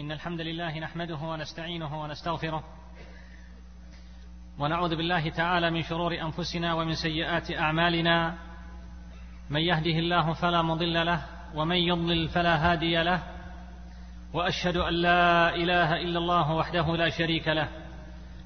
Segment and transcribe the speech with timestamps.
[0.00, 2.62] إن الحمد لله نحمده ونستعينه ونستغفره
[4.58, 8.34] ونعوذ بالله تعالى من شرور أنفسنا ومن سيئات أعمالنا
[9.50, 11.20] من يهده الله فلا مضل له
[11.54, 13.20] ومن يضلل فلا هادي له
[14.34, 17.68] وأشهد أن لا إله إلا الله وحده لا شريك له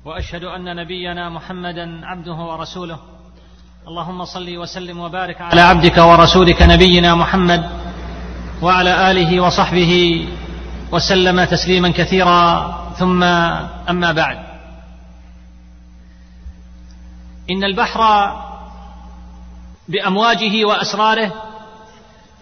[0.05, 2.99] وأشهد أن نبينا محمدا عبده ورسوله
[3.89, 7.71] اللهم صل وسلم وبارك على عبدك ورسولك نبينا محمد
[8.63, 10.25] وعلى آله وصحبه
[10.93, 13.23] وسلم تسليما كثيرا ثم
[13.89, 14.39] أما بعد.
[17.51, 18.33] إن البحر
[19.89, 21.33] بأمواجه وأسراره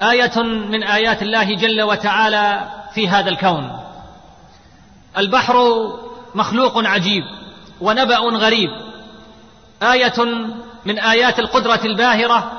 [0.03, 3.81] آية من آيات الله جل وتعالى في هذا الكون.
[5.19, 5.57] البحر
[6.35, 7.25] مخلوق عجيب
[7.81, 8.71] ونبأ غريب.
[9.83, 10.25] آية
[10.85, 12.53] من آيات القدرة الباهرة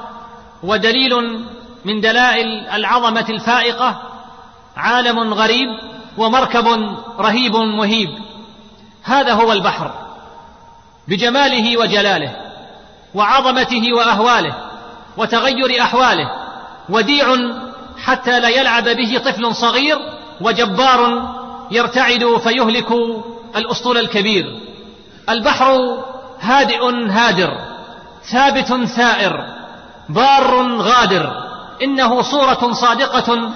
[0.64, 1.14] ودليل
[1.86, 4.11] من دلائل العظمة الفائقة
[4.78, 5.70] عالم غريب
[6.18, 6.68] ومركب
[7.20, 8.10] رهيب مهيب.
[9.04, 9.92] هذا هو البحر
[11.08, 12.36] بجماله وجلاله
[13.16, 14.56] وعظمته وأهواله
[15.18, 16.30] وتغير أحواله
[16.90, 17.36] وديع
[18.04, 19.98] حتى لا يلعب به طفل صغير
[20.42, 21.32] وجبار
[21.72, 22.92] يرتعد فيهلك
[23.56, 24.46] الأسطول الكبير.
[25.30, 25.98] البحر
[26.42, 27.58] هادئ هادر
[28.32, 29.46] ثابت ثائر
[30.10, 31.52] بار غادر.
[31.84, 33.52] إنه صورة صادقة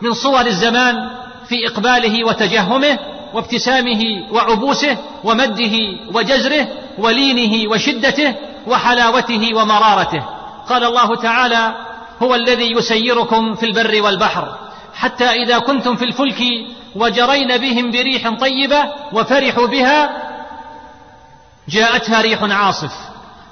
[0.00, 1.10] من صور الزمان
[1.48, 2.98] في إقباله وتجهمه
[3.34, 5.76] وابتسامه وعبوسه ومده
[6.14, 8.34] وجزره ولينه وشدته
[8.66, 10.22] وحلاوته ومرارته.
[10.68, 11.74] قال الله تعالى
[12.22, 14.58] هو الذي يسيركم في البر والبحر
[14.94, 16.42] حتى إذا كنتم في الفلك
[16.96, 20.22] وجرين بهم بريح طيبة وفرحوا بها
[21.68, 22.92] جاءتها ريح عاصف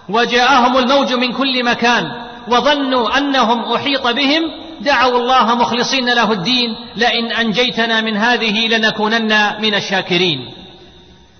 [0.09, 2.05] وجاءهم الموج من كل مكان
[2.48, 4.42] وظنوا أنهم أحيط بهم
[4.80, 10.39] دعوا الله مخلصين له الدين لئن أنجيتنا من هذه لنكونن من الشاكرين.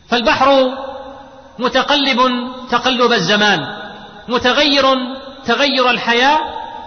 [0.09, 0.69] فالبحر
[1.59, 2.21] متقلب
[2.71, 3.67] تقلب الزمان
[4.29, 4.85] متغير
[5.47, 6.39] تغير الحياة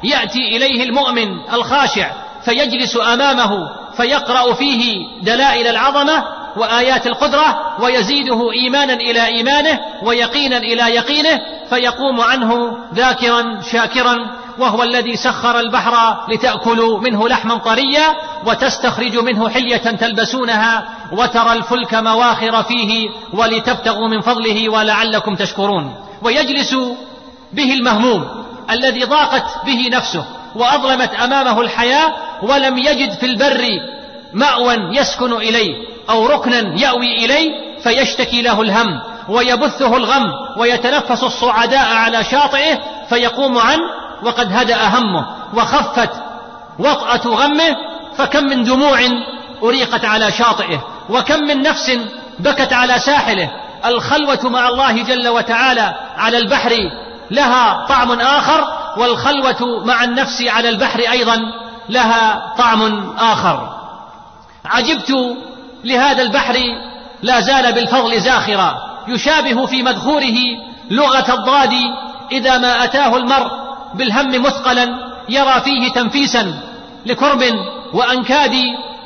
[0.03, 2.11] يأتي إليه المؤمن الخاشع
[2.45, 6.23] فيجلس أمامه فيقرأ فيه دلائل العظمة
[6.57, 14.18] وآيات القدرة ويزيده إيمانا إلى إيمانه ويقينا إلى يقينه فيقوم عنه ذاكرا شاكرا
[14.59, 22.63] وهو الذي سخر البحر لتأكلوا منه لحما طريا وتستخرج منه حلية تلبسونها وترى الفلك مواخر
[22.63, 25.95] فيه ولتبتغوا من فضله ولعلكم تشكرون.
[26.22, 26.75] ويجلس
[27.53, 28.28] به المهموم
[28.72, 30.25] الذي ضاقت به نفسه
[30.56, 33.63] وأظلمت أمامه الحياة ولم يجد في البر
[34.34, 35.96] مأوى يسكن إليه.
[36.09, 37.51] أو ركنا يأوي اليه
[37.84, 40.23] فيشتكي له الهم ويبثه الغم
[40.57, 42.79] ويتنفس الصعداء على شاطئه
[43.09, 43.84] فيقوم عنه
[44.23, 46.09] وقد هدأ همه وخفت
[46.79, 47.75] وطأة غمه
[48.18, 49.00] فكم من دموع
[49.63, 52.00] أريقت على شاطئه وكم من نفس
[52.39, 53.51] بكت على ساحله
[53.85, 56.74] الخلوة مع الله جل وتعالى على البحر
[57.31, 61.39] لها طعم آخر والخلوة مع النفس على البحر أيضا
[61.89, 63.69] لها طعم آخر
[64.66, 65.13] عجبت
[65.83, 66.55] لهذا البحر
[67.23, 68.75] لا زال بالفضل زاخرا
[69.07, 70.38] يشابه في مدخوره
[70.91, 71.73] لغة الضاد
[72.31, 73.51] إذا ما أتاه المرء
[73.93, 74.88] بالهم مثقلا
[75.29, 76.53] يرى فيه تنفيسا
[77.05, 77.43] لكرب
[77.93, 78.53] وأنكاد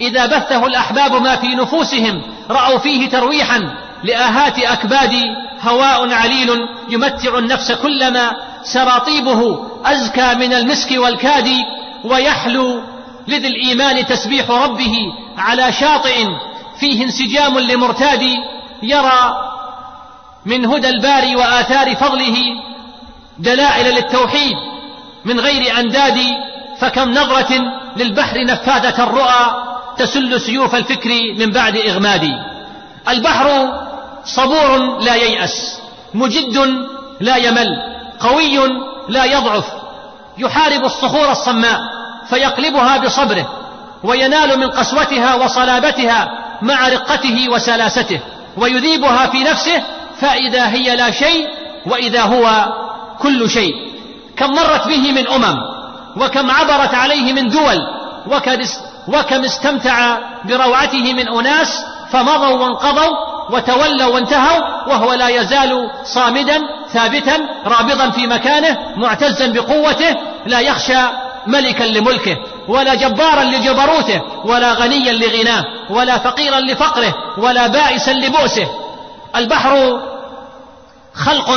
[0.02, 5.16] إذا بثه الأحباب ما في نفوسهم رأوا فيه ترويحا لآهات أكباد
[5.62, 6.50] هواء عليل
[6.90, 8.32] يمتع النفس كلما
[8.64, 11.50] سراطيبه أزكى من المسك والكاد
[12.04, 12.82] ويحلو
[13.28, 14.96] لذي الإيمان تسبيح ربه
[15.38, 16.26] على شاطئ
[16.82, 18.22] فيه انسجام لمرتاد
[18.84, 19.52] يرى
[20.46, 22.38] من هدى الباري وآثار فضله
[23.40, 24.56] دلائل للتوحيد
[25.26, 26.20] من غير أنداد
[26.80, 27.54] فكم نظرة
[27.98, 29.64] للبحر نفاذة الرؤى
[29.98, 32.30] تسل سيوف الفكر من بعد إغماد.
[33.10, 33.74] البحر
[34.26, 35.80] صبور لا ييأس
[36.14, 36.58] مجد
[37.20, 37.68] لا يمل
[38.20, 38.60] قوي
[39.10, 39.66] لا يضعف
[40.38, 41.80] يحارب الصخور الصماء
[42.30, 43.50] فيقلبها بصبره
[44.04, 48.20] وينال من قسوتها وصلابتها مع رقته وسلاسته
[48.58, 49.84] ويذيبها في نفسه
[50.20, 51.48] فإذا هي لا شيء
[51.86, 52.66] وإذا هو
[53.20, 53.74] كل شيء.
[54.38, 55.58] كم مرت به من أمم
[56.18, 57.78] وكم عبرت عليه من دول
[59.08, 63.16] وكم استمتع بروعته من أناس فمضوا وانقضوا
[63.50, 66.62] وتولوا وانتهوا وهو لا يزال صامدا
[66.94, 70.16] ثابتا رابضا في مكانه معتزا بقوته
[70.46, 71.02] لا يخشى
[71.48, 78.68] ملكا لملكه ولا جبارا لجبروته ولا غنيا لغناه ولا فقيرا لفقره ولا بائسا لبؤسه.
[79.36, 80.02] البحر
[81.14, 81.50] خلق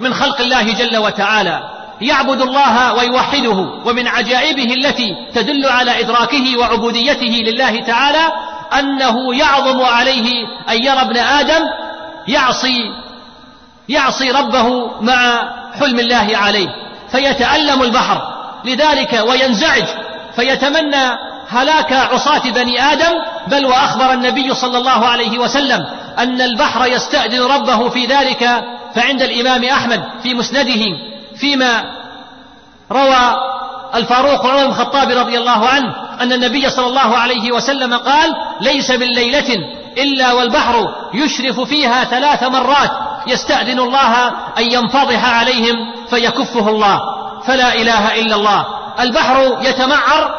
[0.00, 1.70] من خلق الله جل وتعالى.
[2.00, 8.32] يعبد الله ويوحده ومن عجائبه التي تدل على إدراكه وعبوديته لله تعالى
[8.78, 11.62] أنه يعظم عليه أن يرى ابن آدم
[12.28, 12.90] يعصي
[13.88, 15.50] يعصي ربه مع
[15.80, 16.68] حلم الله عليه.
[17.10, 18.39] فيتألم البحر.
[18.64, 19.84] لذلك وينزعج
[20.36, 23.12] فيتمنى هلاك عصاة بني آدم
[23.46, 25.86] بل وأخبر النبي صلى الله عليه وسلم
[26.18, 28.64] أن البحر يستأذن ربه في ذلك
[28.94, 30.82] فعند الإمام أحمد في مسنده
[31.36, 31.84] فيما
[32.92, 33.36] روى
[33.94, 38.90] الفاروق عمر بن الخطاب رضي الله عنه أن النبي صلى الله عليه وسلم قال ليس
[38.90, 39.56] بالليلة
[39.98, 42.90] إلا والبحر يشرف فيها ثلاث مرات
[43.26, 44.28] يستأذن الله
[44.58, 45.76] أن ينفضح عليهم
[46.10, 47.00] فيكفه الله.
[47.46, 48.66] فلا إله إلا الله.
[49.00, 50.34] البحر يتمعر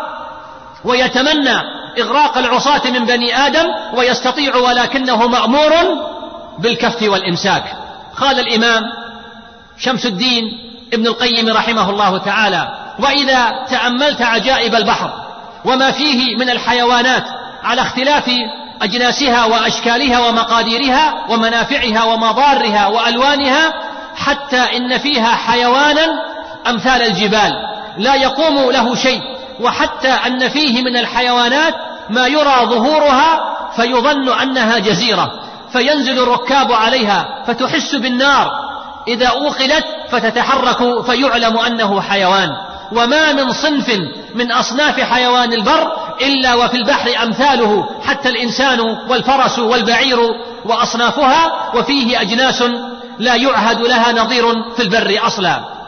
[0.85, 1.57] ويتمنى
[1.99, 5.71] إغراق العصاة من بني آدم ويستطيع ولكنه مأمور
[6.59, 7.63] بالكف والإمساك.
[8.17, 8.83] قال الإمام
[9.77, 10.43] شمس الدين
[10.93, 15.13] ابن القيم رحمه الله تعالى وإذا تأملت عجائب البحر
[15.65, 17.23] وما فيه من الحيوانات
[17.63, 18.31] على اختلاف
[18.81, 23.73] أجناسها وأشكالها ومقاديرها ومنافعها ومضارها وألوانها
[24.15, 26.07] حتى إن فيها حيوانا
[26.67, 27.53] أمثال الجبال
[27.97, 29.21] لا يقوم له شيء
[29.59, 31.75] وحتى أن فيه من الحيوانات
[32.09, 35.31] ما يرى ظهورها فيظن أنها جزيرة
[35.71, 38.51] فينزل الركاب عليها فتحس بالنار
[39.07, 42.49] إذا أوقدت فتتحرك فيعلم أنه حيوان
[42.91, 43.99] وما من صنف
[44.35, 45.91] من أصناف حيوان البر
[46.21, 48.79] إلا وفي البحر أمثاله حتى الإنسان
[49.09, 50.19] والفرس والبعير
[50.65, 52.63] وأصنافها وفيه أجناس
[53.19, 55.80] لا يعهد لها نظير في البر أصلا.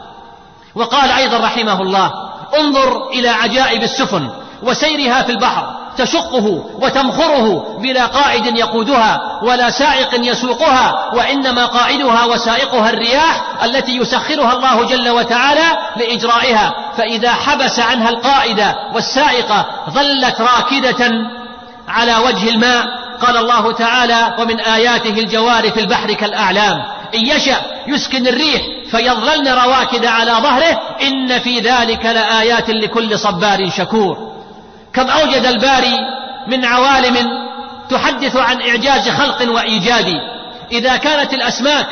[0.75, 2.12] وقال أيضا رحمه الله
[2.60, 4.30] انظر إلى عجائب السفن
[4.64, 13.44] وسيرها في البحر تشقه وتمخره بلا قائد يقودها ولا سائق يسوقها وإنما قائدها وسائقها الرياح
[13.64, 21.12] التي يسخرها الله جل وتعالى لإجرائها فإذا حبس عنها القائد والسائق ظلت راكدة
[21.88, 23.04] على وجه الماء.
[23.22, 26.84] قال الله تعالى ومن آياته الجوار في البحر كالأعلام
[27.15, 28.62] إن يشأ يسكن الريح
[28.92, 34.33] فيظللن رواكد على ظهره إن في ذلك لآيات لكل صبار شكور.
[34.94, 35.98] كم أوجد الباري
[36.48, 37.18] من عوالم
[37.89, 40.13] تحدث عن إعجاز خلق وإيجاد.
[40.71, 41.88] إذا كانت الأسماك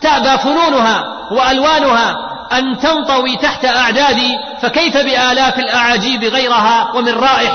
[0.00, 2.16] تأبى فنونها وألوانها
[2.52, 4.20] أن تنطوي تحت أعداد
[4.62, 7.52] فكيف بآلاف الأعاجيب غيرها ومن رائح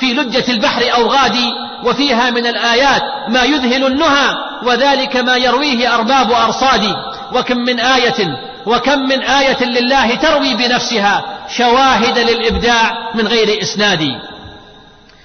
[0.00, 1.52] في لجة البحر أو غادي؟
[1.84, 4.28] وفيها من الآيات ما يذهل النهى
[4.62, 6.94] وذلك ما يرويه أرباب أرصاد.
[7.34, 14.20] وكم من آية وكم من آية لله تروي بنفسها شواهد للإبداع من غير إسناد.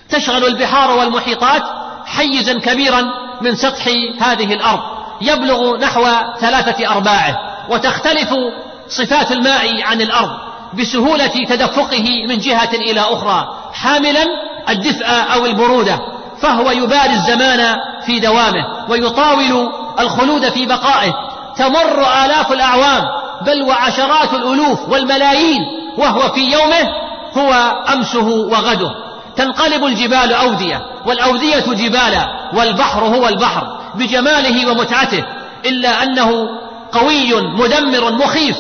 [0.10, 1.64] تشغل البحار والمحيطات
[2.06, 3.06] حيزا كبيرا
[3.42, 3.88] من سطح
[4.20, 4.80] هذه الأرض
[5.22, 6.08] يبلغ نحو
[6.40, 8.34] ثلاثة أرباعه وتختلف
[8.90, 10.30] صفات الماء عن الأرض
[10.74, 14.26] بسهولة تدفقه من جهة إلى أخرى حاملا
[14.70, 16.00] الدفء أو البرودة.
[16.42, 21.14] فهو يباري الزمان في دوامه ويطاول الخلود في بقائه.
[21.58, 23.04] تمر آلاف الأعوام
[23.42, 25.62] بل وعشرات الألوف والملايين
[25.98, 26.90] وهو في يومه
[27.38, 27.54] هو
[27.94, 28.92] أمسه وغده.
[29.36, 35.24] تنقلب الجبال أودية والأودية جبالا والبحر هو البحر بجماله ومتعته
[35.66, 36.50] إلا أنه
[36.92, 38.58] قوي مدمر مخيف.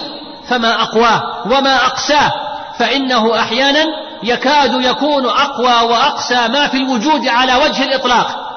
[0.49, 2.31] فما أقواه وما أقساه
[2.79, 3.85] فإنه أحيانا
[4.23, 8.51] يكاد يكون أقوى وأقسى ما في الوجود على وجه الإطلاق.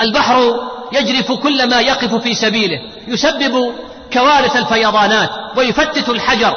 [0.00, 0.60] البحر
[0.92, 3.74] يجرف كل ما يقف في سبيله يسبب
[4.12, 6.54] كوارث الفيضانات ويفتت الحجر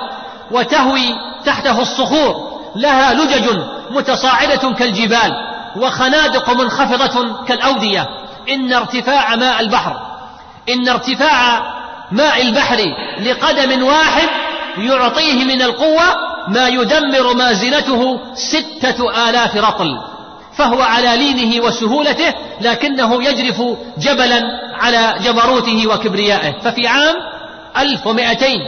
[0.52, 1.16] وتهوي
[1.46, 2.54] تحته الصخور.
[2.76, 3.60] لها لجج
[3.92, 5.32] متصاعدة كالجبال
[5.76, 8.08] وخنادق منخفضة كالأودية.
[8.50, 10.02] إن ارتفاع ماء البحر
[10.70, 11.74] إن ارتفاع
[12.12, 12.78] ماء البحر
[13.20, 14.30] لقدم واحد
[14.78, 19.98] يعطيه من القوة ما يدمر مازنته ستة آلاف رطل
[20.56, 23.62] فهو على لينه وسهولته لكنه يجرف
[23.98, 24.42] جبلا
[24.82, 26.60] على جبروته وكبريائه.
[26.60, 27.16] ففي عام
[27.78, 28.60] ألف ومائتين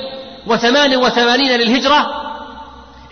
[0.48, 2.08] وثمان وثمانين للهجرة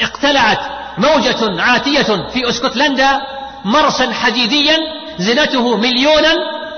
[0.01, 0.59] اقتلعت
[0.97, 3.21] موجة عاتية في أسكتلندا
[3.65, 4.77] مرسا حديديا
[5.19, 6.33] زنته مليونا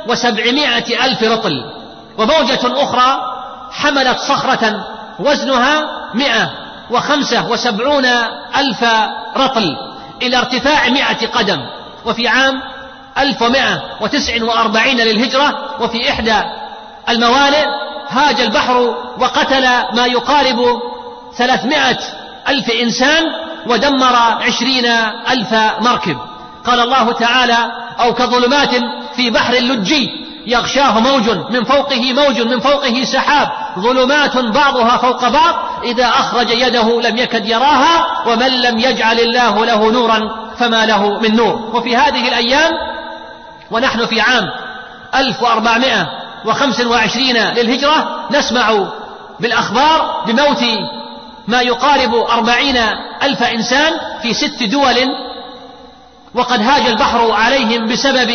[0.07, 1.63] وسبعمائة ألف رطل.
[2.17, 3.19] وموجة أخرى
[3.71, 4.85] حملت صخرة
[5.19, 8.05] وزنها مئة وخمسة وسبعون
[8.55, 8.85] ألف
[9.37, 9.75] رطل
[10.21, 11.59] إلى ارتفاع مئة قدم.
[12.05, 12.61] وفي عام
[13.17, 16.35] ألف ومائة وتسع وأربعين للهجرة وفي إحدى
[17.09, 17.65] الموالئ
[18.09, 18.77] هاج البحر
[19.19, 19.65] وقتل
[19.95, 20.81] ما يقارب
[21.37, 21.97] ثلاثمائة
[22.47, 23.23] ألف إنسان
[23.67, 24.85] ودمر عشرين
[25.29, 26.17] ألف مركب.
[26.65, 28.69] قال الله تعالى أو كظلمات
[29.15, 33.51] في بحر لجي يغشاه موج من فوقه موج من فوقه سحاب.
[33.79, 35.55] ظلمات بعضها فوق بعض.
[35.83, 41.35] إذا أخرج يده لم يكد يراها ومن لم يجعل الله له نورا فما له من
[41.35, 41.69] نور.
[41.73, 42.71] وفي هذه الأيام
[43.71, 44.49] ونحن في عام
[45.15, 48.87] 1425 للهجرة نسمع
[49.39, 50.63] بالأخبار بموت
[51.47, 52.77] ما يقارب أربعين
[53.23, 54.95] ألف إنسان في ست دول
[56.35, 58.29] وقد هاج البحر عليهم بسبب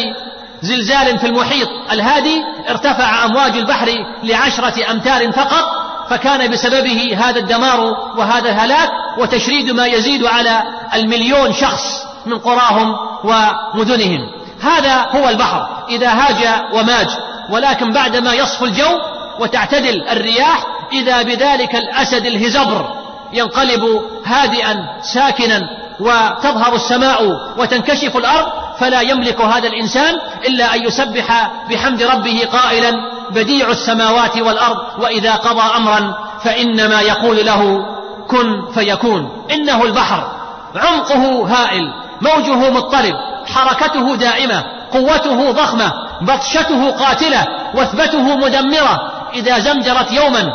[0.63, 1.69] زلزال في المحيط.
[1.93, 3.89] الهادي ارتفع أمواج البحر
[4.23, 5.65] لعشرة أمتار فقط
[6.11, 7.81] فكان بسببه هذا الدمار
[8.17, 10.63] وهذا الهلاك وتشريد ما يزيد على
[10.95, 14.21] المليون شخص من قراهم ومدنهم.
[14.61, 17.09] هذا هو البحر إذا هاج وماج.
[17.51, 18.99] ولكن بعدما يصفو الجو
[19.41, 23.01] وتعتدل الرياح إذا بذلك الأسد الهزبر
[23.33, 25.61] ينقلب هادئا ساكنا
[26.01, 27.23] وتظهر السماء
[27.59, 28.47] وتنكشف الأرض
[28.81, 30.15] فلا يملك هذا الإنسان
[30.49, 32.93] إلا أن يسبح بحمد ربه قائلا
[33.31, 37.87] بديع السماوات والأرض وإذا قضى أمرا فإنما يقول له
[38.29, 39.47] كن فيكون.
[39.51, 40.33] إنه البحر
[40.77, 43.15] عمقه هائل موجه مضطرب
[43.55, 49.13] حركته دائمة قوته ضخمة بطشته قاتلة وثبته مدمرة.
[49.35, 50.53] إذا زمجرت يوما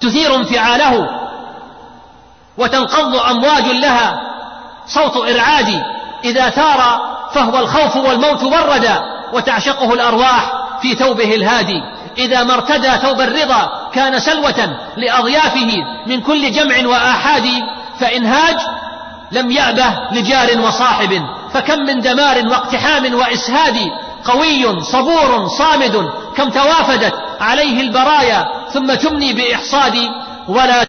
[0.00, 1.08] تثير انفعاله
[2.58, 4.20] وتنقض أمواج لها
[4.86, 5.82] صوت إرعاد
[6.24, 7.00] إذا ثار
[7.32, 11.82] فهو الخوف والموت وردا وتعشقه الأرواح في ثوبه الهادي.
[12.18, 15.68] إذا ما ارتدى ثوب الرضا كان سلوة لأضيافه
[16.06, 17.46] من كل جمع وآحاد
[17.98, 18.56] فإن هاج
[19.32, 21.22] لم يأبه لجار وصاحب.
[21.52, 23.78] فكم من دمار واقتحام وإسهاد
[24.24, 29.98] قوي صبور صامد كم توافدت عليه البرايا ثم تمني بإحصاد.
[30.48, 30.86] ولا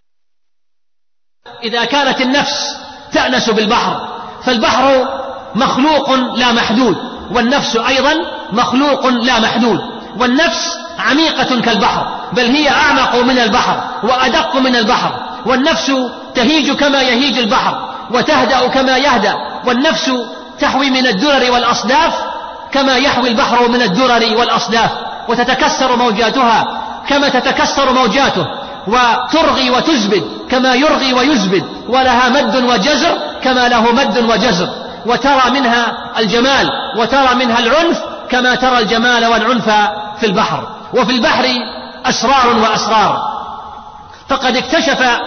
[1.64, 2.78] إذا كانت النفس
[3.14, 4.12] تأنس بالبحر
[4.44, 5.21] فالبحر
[5.56, 6.98] مخلوق لا محدود
[7.32, 8.14] والنفس أيضا
[8.52, 9.80] مخلوق لا محدود.
[10.20, 15.12] والنفس عميقة كالبحر بل هي أعمق من البحر وأدق من البحر.
[15.46, 15.92] والنفس
[16.36, 19.34] تهيج كما يهيج البحر وتهدأ كما يهدأ.
[19.66, 20.12] والنفس
[20.60, 22.14] تحوي من الدرر والأصداف
[22.72, 24.90] كما يحوي البحر من الدرر والأصداف.
[25.30, 28.46] وتتكسر موجاتها كما تتكسر موجاته.
[28.88, 31.64] وترغي وتزبد كما يرغي ويزبد.
[31.90, 34.70] ولها مد وجزر كما له مد وجزر.
[35.06, 39.70] وترى منها الجمال وترى منها العنف كما ترى الجمال والعنف
[40.20, 40.68] في البحر.
[40.94, 41.46] وفي البحر
[42.06, 43.32] أسرار وأسرار.
[44.30, 45.20] فقد اكتشف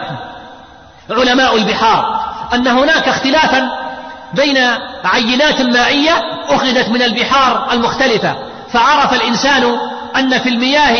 [1.11, 2.21] علماء البحار
[2.54, 3.71] أن هناك اختلافا
[4.35, 4.59] بين
[5.04, 6.12] عينات مائية
[6.49, 8.35] أخذت من البحار المختلفة.
[8.73, 9.78] فعرف الإنسان
[10.16, 10.97] أن في المياه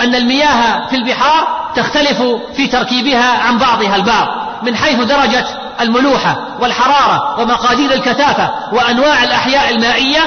[0.00, 2.22] أن المياه في البحار تختلف
[2.56, 4.28] في تركيبها عن بعضها البعض
[4.62, 5.46] من حيث درجة
[5.80, 10.20] الملوحة والحرارة ومقادير الكثافة وأنواع الأحياء المائية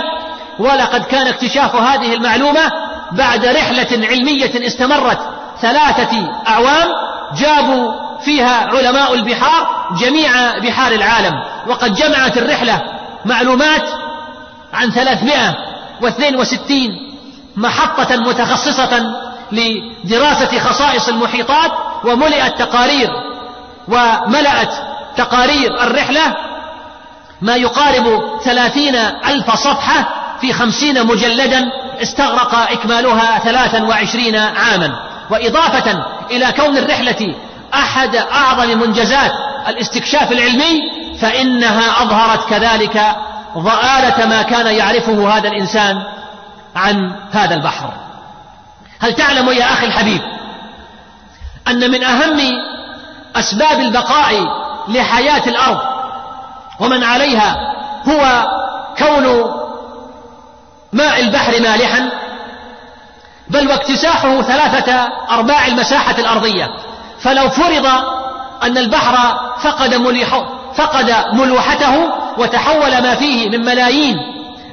[0.59, 2.71] ولقد كان اكتشاف هذه المعلومة
[3.11, 5.19] بعد رحلة علمية استمرت
[5.61, 6.87] ثلاثة أعوام
[7.37, 7.91] جابوا
[8.25, 9.67] فيها علماء البحار
[10.01, 11.33] جميع بحار العالم
[11.67, 12.81] وقد جمعت الرحلة
[13.25, 13.89] معلومات
[14.73, 15.55] عن ثلاثمائة
[16.01, 16.91] واثنين وستين
[17.55, 19.13] محطة متخصصة
[19.51, 21.71] لدراسة خصائص المحيطات
[22.03, 23.09] وملئت تقارير
[23.87, 24.73] وملأت
[25.17, 26.35] تقارير الرحلة
[27.41, 30.09] ما يقارب ثلاثين ألف صفحة
[30.41, 31.71] في خمسين مجلدا
[32.01, 34.99] استغرق إكمالها ثلاثا وعشرين عاما.
[35.29, 37.35] وإضافة إلى كون الرحلة
[37.73, 39.31] أحد أعظم منجزات
[39.67, 40.79] الاستكشاف العلمي
[41.21, 43.15] فإنها أظهرت كذلك
[43.57, 46.03] ضآلة ما كان يعرفه هذا الإنسان
[46.75, 47.93] عن هذا البحر.
[48.99, 50.21] هل تعلم يا أخي الحبيب
[51.67, 52.39] أن من أهم
[53.35, 55.79] أسباب البقاء لحياة الأرض
[56.79, 57.57] ومن عليها
[58.09, 58.47] هو
[58.97, 59.51] كون
[60.93, 62.09] ماء البحر مالحا
[63.49, 66.69] بل واكتساحه ثلاثة أرباع المساحة الأرضية.
[67.19, 67.85] فلو فرض
[68.63, 70.43] أن البحر فقد مليح
[70.75, 74.17] فقد ملوحته وتحول ما فيه من ملايين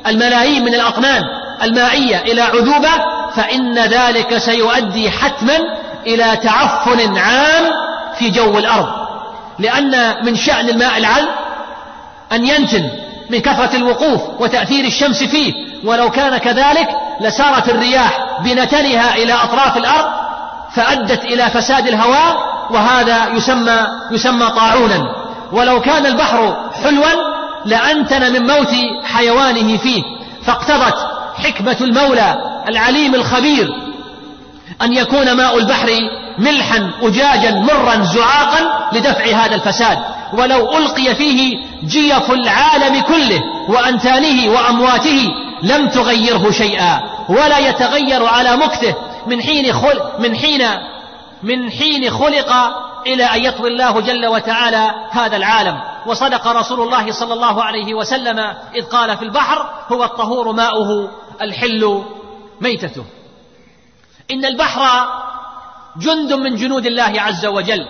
[0.07, 1.23] الملايين من الأطنان
[1.63, 2.91] المائية إلى عذوبة
[3.37, 5.59] فإن ذلك سيؤدي حتما
[6.07, 7.65] إلى تعفن عام
[8.19, 9.04] في جو الأرض.
[9.59, 11.29] لأن من شأن الماء العذب
[12.33, 12.91] أن ينتن
[13.31, 15.53] من كثرة الوقوف وتأثير الشمس فيه
[15.85, 16.89] ولو كان كذلك
[17.21, 20.07] لسارت الرياح بنتنها إلى أطراف الأرض
[20.75, 25.15] فأدت إلى فساد الهواء وهذا يسمى يسمى طاعونا.
[25.53, 27.35] ولو كان البحر حلوا
[27.65, 30.03] لأنتن من موت حيوانه فيه.
[30.47, 30.97] فاقتضت
[31.45, 32.37] حكمة المولى
[32.69, 33.69] العليم الخبير
[34.83, 35.89] أن يكون ماء البحر
[36.39, 39.99] ملحا أجاجا مرا زعاقا لدفع هذا الفساد.
[40.33, 48.95] ولو ألقي فيه جيف العالم كله وأنتانه وأمواته لم تغيره شيئا ولا يتغير على مكته
[49.27, 50.63] من حين خل من حين
[51.43, 52.53] من حين خلق
[53.07, 55.81] إلى أن يطوي الله جل وتعالى هذا العالم.
[56.07, 58.39] وصدق رسول الله صلى الله عليه وسلم
[58.75, 61.11] إذ قال في البحر هو الطهور ماؤه
[61.43, 62.03] الحل
[62.61, 63.05] ميتته.
[64.31, 65.07] إن البحر
[65.99, 67.87] جند من جنود الله عز وجل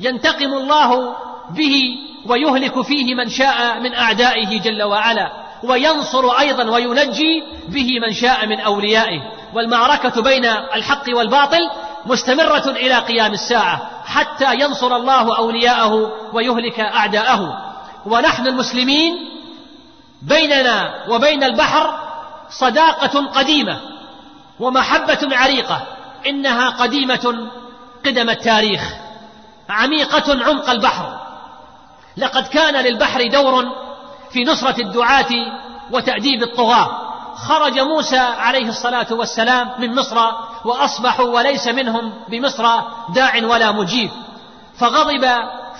[0.00, 1.14] ينتقم الله
[1.50, 8.46] به ويهلك فيه من شاء من أعدائه جل وعلا وينصر أيضا وينجي به من شاء
[8.46, 9.20] من أوليائه.
[9.54, 11.70] والمعركة بين الحق والباطل
[12.06, 17.72] مستمرة إلى قيام الساعة حتى ينصر الله أولياءه ويهلك أعداءه.
[18.06, 19.16] ونحن المسلمين
[20.22, 21.98] بيننا وبين البحر
[22.50, 23.80] صداقة قديمة
[24.60, 25.82] ومحبة عريقة.
[26.26, 27.50] إنها قديمة
[28.06, 28.94] قدم التاريخ
[29.68, 31.20] عميقة عمق البحر.
[32.16, 33.64] لقد كان للبحر دور
[34.32, 35.30] في نصرة الدعاة
[35.90, 37.10] وتأديب الطغاة.
[37.34, 40.18] خرج موسى عليه الصلاة والسلام من مصر
[40.64, 42.80] وأصبحوا وليس منهم بمصر
[43.14, 44.10] داع ولا مجيب.
[44.78, 45.28] فغضب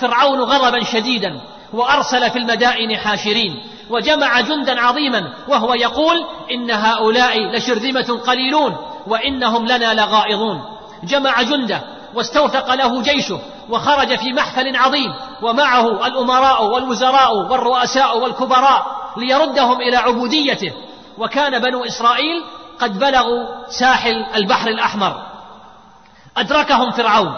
[0.01, 1.41] فرعون غضبا شديدا
[1.73, 8.77] وأرسل في المدائن حاشرين وجمع جندا عظيما وهو يقول إن هؤلاء لشرذمة قليلون.
[9.07, 10.65] وإنهم لنا لغائظون.
[11.05, 11.81] جمع جنده
[12.15, 13.41] واستوثق له جيشه
[13.71, 20.73] وخرج في محفل عظيم ومعه الأمراء والوزراء والرؤساء والكبراء ليردهم إلى عبوديته.
[21.19, 22.45] وكان بنو إسرائيل
[22.81, 25.23] قد بلغوا ساحل البحر الأحمر.
[26.37, 27.35] أدركهم فرعون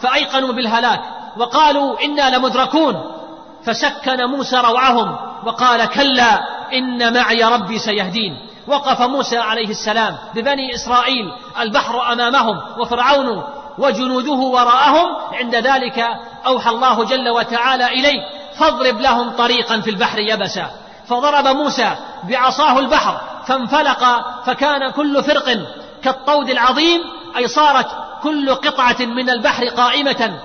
[0.00, 1.00] فأيقنوا بالهلاك
[1.36, 3.16] وقالوا إنا لمدركون.
[3.64, 6.40] فسكن موسى روعهم وقال كلا
[6.72, 8.49] إن معي ربي سيهدين.
[8.70, 13.44] وقف موسى عليه السلام ببني إسرائيل البحر أمامهم وفرعون
[13.78, 16.04] وجنوده وراءهم عند ذلك
[16.46, 18.20] أوحى الله جل وتعالى إليه
[18.58, 20.70] فاضرب لهم طريقا في البحر يبسا.
[21.08, 24.04] فضرب موسى بعصاه البحر فانفلق
[24.44, 25.58] فكان كل فرق
[26.02, 27.00] كالطود العظيم
[27.36, 27.86] أي صارت
[28.22, 30.40] كل قطعة من البحر قائمة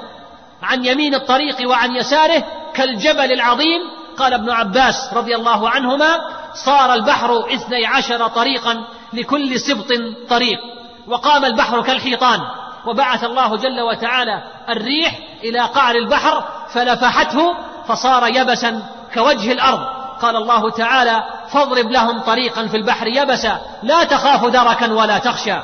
[0.64, 3.82] عن يمين الطريق وعن يساره كالجبل العظيم.
[4.18, 6.22] قال ابن عباس رضي الله عنهما
[6.56, 9.88] صار البحر اثني عشر طريقا لكل سبط
[10.30, 10.60] طريق.
[11.08, 12.40] وقام البحر كالحيطان.
[12.86, 17.56] وبعث الله جل وتعالى الريح إلى قعر البحر فلفحته
[17.88, 19.80] فصار يبسا كوجه الأرض.
[20.22, 25.58] قال الله تعالى فاضرب لهم طريقا في البحر يبسا لا تخاف دركا ولا تخشى.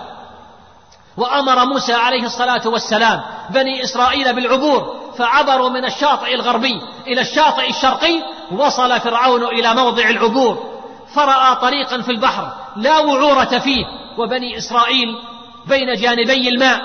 [1.18, 8.24] وأمر موسى عليه الصلاة والسلام بني إسرائيل بالعبور فعبروا من الشاطئ الغربي إلى الشاطئ الشرقي
[8.52, 10.71] وصل فرعون إلى موضع العبور.
[11.14, 13.86] فرأى طريقا في البحر لا وعورة فيه
[14.18, 15.18] وبني إسرائيل
[15.66, 16.82] بين جانبي الماء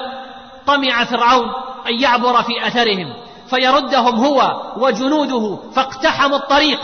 [0.67, 1.49] طمع فرعون
[1.89, 3.15] أن يعبر في أثرهم
[3.51, 6.81] فيردهم هو وجنوده فاقتحموا الطريق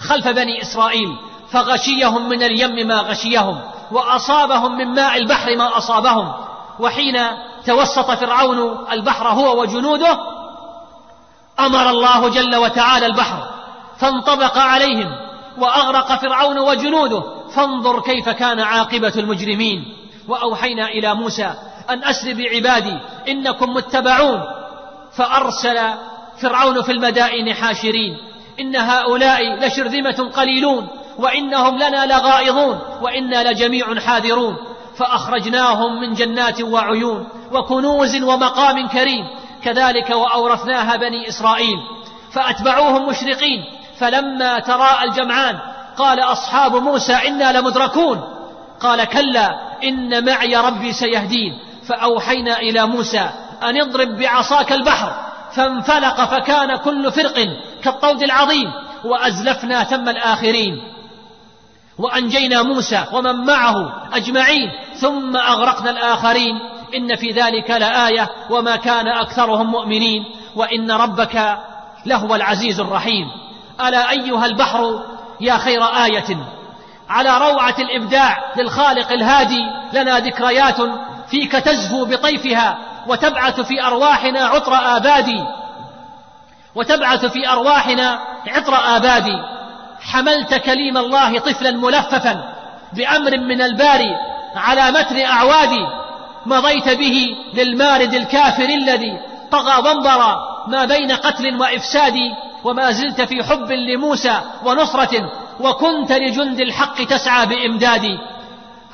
[0.00, 1.16] خلف بني إسرائيل
[1.50, 3.60] فغشيهم من اليم ما غشيهم
[3.90, 6.32] وأصابهم من ماء البحر ما أصابهم
[6.80, 7.16] وحين
[7.66, 10.18] توسط فرعون البحر هو وجنوده
[11.60, 13.48] أمر الله جل وتعالى البحر
[13.98, 15.23] فانطبق عليهم
[15.58, 17.22] وأغرق فرعون وجنوده.
[17.54, 19.96] فانظر كيف كان عاقبة المجرمين.
[20.28, 21.54] وأوحينا إلى موسى
[21.90, 24.42] أن أسر بعبادي إنكم متبعون.
[25.16, 25.80] فأرسل
[26.40, 28.16] فرعون في المدائن حاشرين.
[28.60, 30.88] إن هؤلاء لشرذمة قليلون.
[31.18, 32.78] وإنهم لنا لغائظون.
[33.02, 34.56] وإنا لجميع حاذرون.
[34.96, 39.24] فأخرجناهم من جنات وعيون وكنوز ومقام كريم.
[39.64, 41.76] كذلك وأورثناها بني إسرائيل.
[42.32, 43.64] فأتبعوهم مشرقين.
[43.98, 45.58] فلما تراءى الجمعان
[45.96, 48.20] قال أصحاب موسى إنا لمدركون
[48.80, 49.50] قال كلا
[49.84, 51.52] إن معي ربي سيهدين
[51.88, 53.30] فأوحينا إلى موسى
[53.62, 55.12] أن اضرب بعصاك البحر
[55.56, 57.48] فانفلق فكان كل فرق
[57.82, 58.70] كالطود العظيم
[59.04, 60.94] وأزلفنا ثم الآخرين
[61.98, 63.74] وأنجينا موسى ومن معه
[64.12, 66.54] أجمعين ثم أغرقنا الآخرين
[66.96, 70.24] إن في ذلك لآية وما كان أكثرهم مؤمنين
[70.56, 71.58] وإن ربك
[72.06, 73.26] لهو العزيز الرحيم
[73.80, 75.00] ألا أيها البحر
[75.40, 76.36] يا خير آية؟
[77.08, 80.76] على روعة الإبداع للخالق الهادي لنا ذكريات
[81.30, 85.44] فيك تزهو بطيفها وتبعث في أرواحنا عطر آبادي.
[86.74, 89.36] وتبعث في أرواحنا عطر آبادي.
[90.00, 92.54] حملت كليم الله طفلا ملففا
[92.92, 94.16] بأمر من الباري
[94.56, 95.86] على متن أعوادي.
[96.46, 100.36] مضيت به للمارد الكافر الذي طغى وانبرى
[100.68, 102.14] ما بين قتل وإفساد
[102.64, 108.18] وما زلت في حب لموسى ونصرة وكنت لجند الحق تسعى بامدادي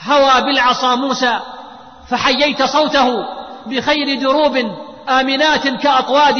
[0.06, 1.40] هوى بالعصا موسى
[2.08, 3.24] فحييت صوته
[3.66, 4.56] بخير دروب
[5.08, 6.36] آمنات كأطواد.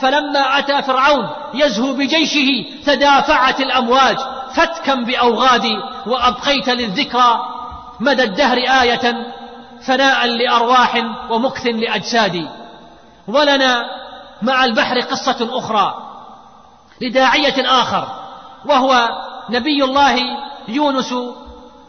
[0.00, 4.16] فلما أتى فرعون يزهو بجيشه تدافعت الأمواج
[4.54, 7.40] فتكا باوغادي وأبقيت للذكرى
[8.00, 9.14] مدى الدهر آية
[9.86, 12.48] فناء لأرواح ومكث لأجساد.
[13.28, 13.84] ولنا
[14.42, 15.94] مع البحر قصة أخرى.
[17.04, 18.08] لداعية آخر
[18.64, 19.08] وهو
[19.50, 20.16] نبي الله
[20.68, 21.14] يونس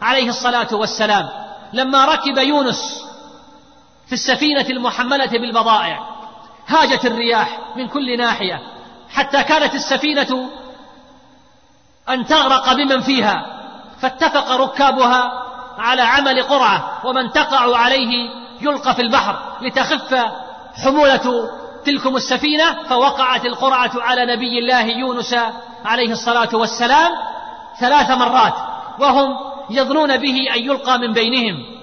[0.01, 1.30] عليه الصلاة والسلام.
[1.73, 3.04] لما ركب يونس
[4.08, 5.99] في السفينة المحملة بالبضائع
[6.67, 8.60] هاجت الرياح من كل ناحية
[9.10, 10.49] حتى كانت السفينة
[12.10, 13.45] أن تغرق بمن فيها.
[14.01, 15.45] فاتفق ركابها
[15.78, 18.30] على عمل قرعة ومن تقع عليه
[18.62, 20.25] يلقى في البحر لتخف
[20.84, 21.49] حمولة
[21.86, 25.36] تلكم السفينة فوقعت القرعة على نبي الله يونس
[25.86, 27.12] عليه الصلاة والسلام
[27.80, 28.54] ثلاث مرات
[29.00, 29.38] وهم
[29.69, 31.76] يظنون به أن يلقى من بينهم.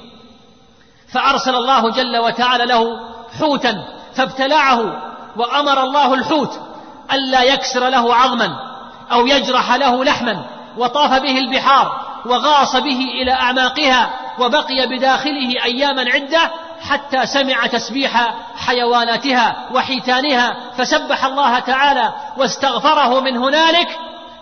[1.12, 3.00] فأرسل الله جل وتعالى له
[3.40, 3.84] حوتا
[4.16, 5.02] فابتلعه
[5.36, 6.60] وأمر الله الحوت
[7.12, 8.56] ألا يكسر له عظما
[9.12, 10.44] أو يجرح له لحما
[10.78, 16.50] وطاف به البحار وغاص به إلى أعماقها وبقي بداخله أياما عدة
[16.88, 23.88] حتى سمع تسبيح حيواناتها وحيتانها فسبح الله تعالى واستغفره من هنالك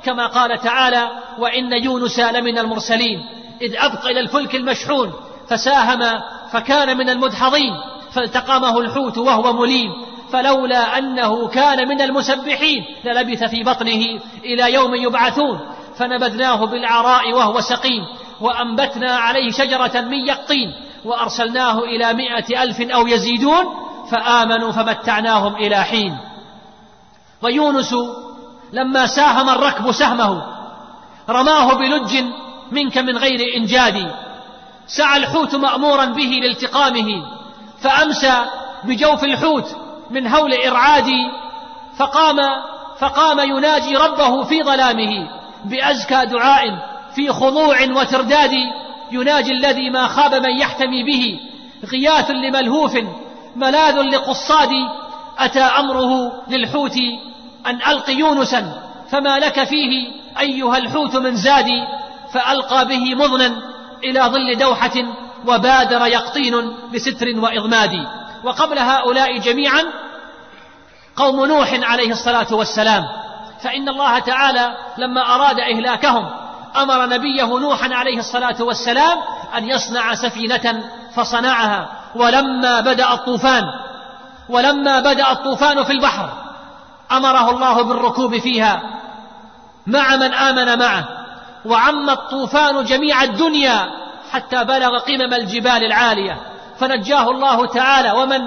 [0.04, 3.18] كما قال تعالى وإن يونس لمن المرسلين
[3.62, 5.12] إذ أبقى إلى الفلك المشحون
[5.48, 6.20] فساهم
[6.52, 7.72] فكان من المدحضين
[8.12, 9.90] فالتقمه الحوت وهو مليم
[10.32, 15.60] فلولا أنه كان من المسبحين للبث في بطنه إلى يوم يبعثون
[15.96, 18.02] فنبذناه بالعراء وهو سقيم
[18.40, 20.72] وأنبتنا عليه شجرة من يقطين
[21.04, 23.64] وأرسلناه إلى مائة ألف أو يزيدون
[24.10, 26.18] فآمنوا فمتعناهم إلى حين.
[27.42, 27.94] ويونس
[28.72, 30.42] لما ساهم الركب سهمه
[31.28, 32.24] رماه بلج
[32.72, 34.10] منك من غير إنجاد.
[34.86, 37.08] سعى الحوت مأمورا به لالتقامه
[37.80, 38.44] فأمسى
[38.84, 39.76] بجوف الحوت
[40.10, 41.30] من هول إرعادي
[41.96, 42.36] فقام
[42.98, 45.28] فقام يناجي ربه في ظلامه
[45.64, 46.62] بأزكى دعاء
[47.14, 48.52] في خضوع وترداد.
[49.12, 51.40] يناجي الذي ما خاب من يحتمي به
[51.92, 52.98] غياث لملهوف
[53.56, 54.70] ملاذ لقصاد
[55.38, 56.96] أتى أمره للحوت
[57.66, 61.86] أن ألق يونسا فما لك فيه أيها الحوت من زادي
[62.32, 63.62] فألقى به مضنا
[64.04, 64.92] إلى ظل دوحة
[65.46, 67.90] وبادر يقطين بستر وإضماد.
[68.44, 69.84] وقبل هؤلاء جميعا
[71.16, 73.04] قوم نوح عليه الصلاة والسلام.
[73.62, 76.39] فإن الله تعالى لما أراد إهلاكهم
[76.76, 79.18] أمر نبيه نوحا عليه الصلاة والسلام
[79.56, 80.82] أن يصنع سفينة
[81.14, 83.64] فصنعها ولما بدأ الطوفان
[84.48, 86.28] ولما بدأ الطوفان في البحر
[87.12, 88.82] أمره الله بالركوب فيها
[89.86, 91.08] مع من آمن معه
[91.64, 93.90] وعم الطوفان جميع الدنيا
[94.32, 96.40] حتى بلغ قمم الجبال العالية.
[96.78, 98.40] فنجاه الله تعالى ومن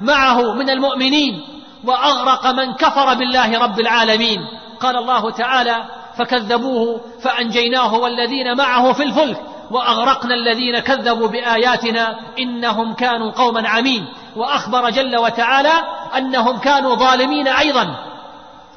[0.00, 1.44] معه من المؤمنين
[1.84, 4.40] وأغرق من كفر بالله رب العالمين.
[4.80, 5.84] قال الله تعالى
[6.16, 14.90] فكذبوه فأنجيناه والذين معه في الفلك وأغرقنا الذين كذبوا بآياتنا إنهم كانوا قوما عمين وأخبر
[14.90, 15.72] جل وتعالى
[16.16, 17.96] أنهم كانوا ظالمين أيضا.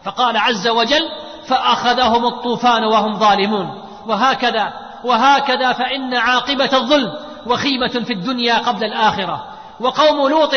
[0.04, 1.10] فقال عز وجل
[1.48, 3.84] فأخذهم الطوفان وهم ظالمون.
[4.08, 4.74] وهكذا
[5.04, 7.14] وهكذا فإن عاقبة الظلم
[7.46, 9.46] وخيمة في الدنيا قبل الآخرة.
[9.80, 10.56] وقوم لوط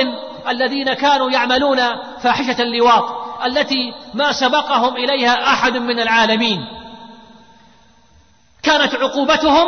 [0.49, 1.79] الذين كانوا يعملون
[2.23, 6.67] فاحشة اللواط التي ما سبقهم إليها أحد من العالمين.
[8.63, 9.67] كانت عقوبتهم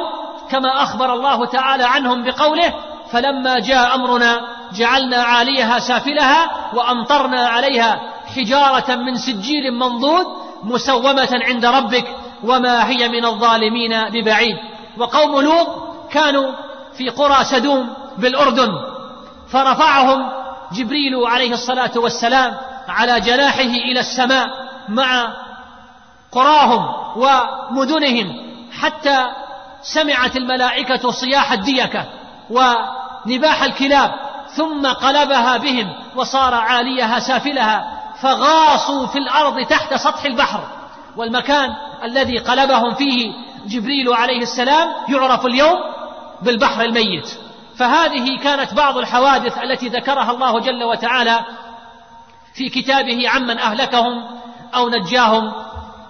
[0.51, 2.75] كما أخبر الله تعالى عنهم بقوله
[3.13, 4.41] فلما جاء أمرنا
[4.75, 8.01] جعلنا عاليها سافلها وأمطرنا عليها
[8.37, 10.27] حجارة من سجيل منضود
[10.63, 12.05] مسومة عند ربك
[12.45, 14.57] وما هي من الظالمين ببعيد
[14.99, 15.67] وقوم لوط
[16.11, 16.53] كانوا
[16.97, 18.71] في قرى سدوم بالأردن
[19.49, 20.31] فرفعهم
[20.73, 22.57] جبريل عليه الصلاة والسلام
[22.89, 24.49] على جناحه إلى السماء
[24.89, 25.33] مع
[26.33, 29.27] قراهم ومدنهم حتى
[29.83, 32.05] سمعت الملائكة صياح الديكة
[32.51, 34.11] ونباح الكلاب
[34.57, 40.61] ثم قلبها بهم وصار عاليها سافلها فغاصوا في الأرض تحت سطح البحر
[41.17, 41.71] والمكان
[42.05, 43.33] الذي قلبهم فيه
[43.67, 45.79] جبريل عليه السلام يعرف اليوم
[46.43, 47.29] بالبحر الميت.
[47.77, 51.41] فهذه كانت بعض الحوادث التي ذكرها الله جل وتعالى
[52.55, 54.25] في كتابه عمن أهلكهم
[54.75, 55.53] أو نجاهم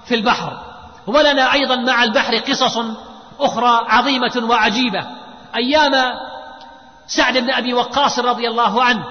[0.06, 0.58] في البحر.
[1.06, 2.78] ولنا أيضا مع البحر قصص
[3.40, 5.06] أخرى عظيمة وعجيبة.
[5.56, 5.92] أيام
[7.06, 9.04] سعد بن أبي وقاص رضي الله عنه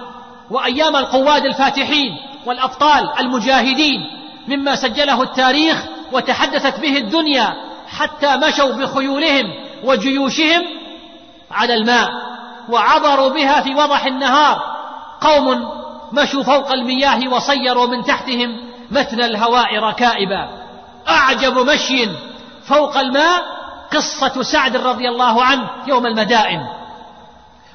[0.50, 4.00] وأيام القواد الفاتحين والأبطال المجاهدين
[4.48, 7.54] مما سجله التاريخ وتحدثت به الدنيا
[7.88, 9.46] حتى مشوا بخيولهم
[9.84, 10.62] وجيوشهم
[11.52, 12.10] على الماء
[12.70, 14.62] وعبروا بها في وضح النهار.
[15.22, 15.81] قوم
[16.14, 18.50] مشوا فوق المياه وصيروا من تحتهم
[18.92, 20.50] متن الهواء ركائبا
[21.10, 22.10] أعجب مشي
[22.66, 23.44] فوق الماء
[23.92, 26.62] قصة سعد رضي الله عنه يوم المدائن.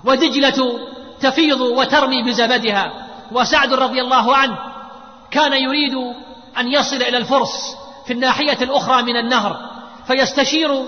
[0.04, 0.78] ودجلة
[1.20, 2.92] تفيض وترمي بزبدها.
[3.32, 4.58] وسعد رضي الله عنه
[5.30, 5.94] كان يريد
[6.58, 9.70] أن يصل إلى الفرس في الناحية الأخرى من النهر
[10.06, 10.82] فيستشير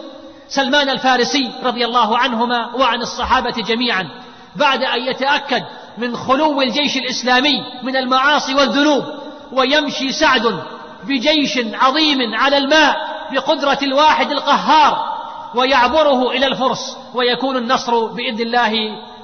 [0.48, 4.08] سلمان الفارسي رضي الله عنهما وعن الصحابة جميعا.
[4.56, 5.62] بعد أن يتأكد
[5.98, 9.04] من خلو الجيش الإسلامي من المعاصي والذنوب
[9.52, 10.62] ويمشي سعد
[11.04, 12.96] بجيش عظيم على الماء
[13.32, 15.18] بقدرة الواحد القهار
[15.54, 18.72] ويعبره إلى الفرس ويكون النصر بإذن الله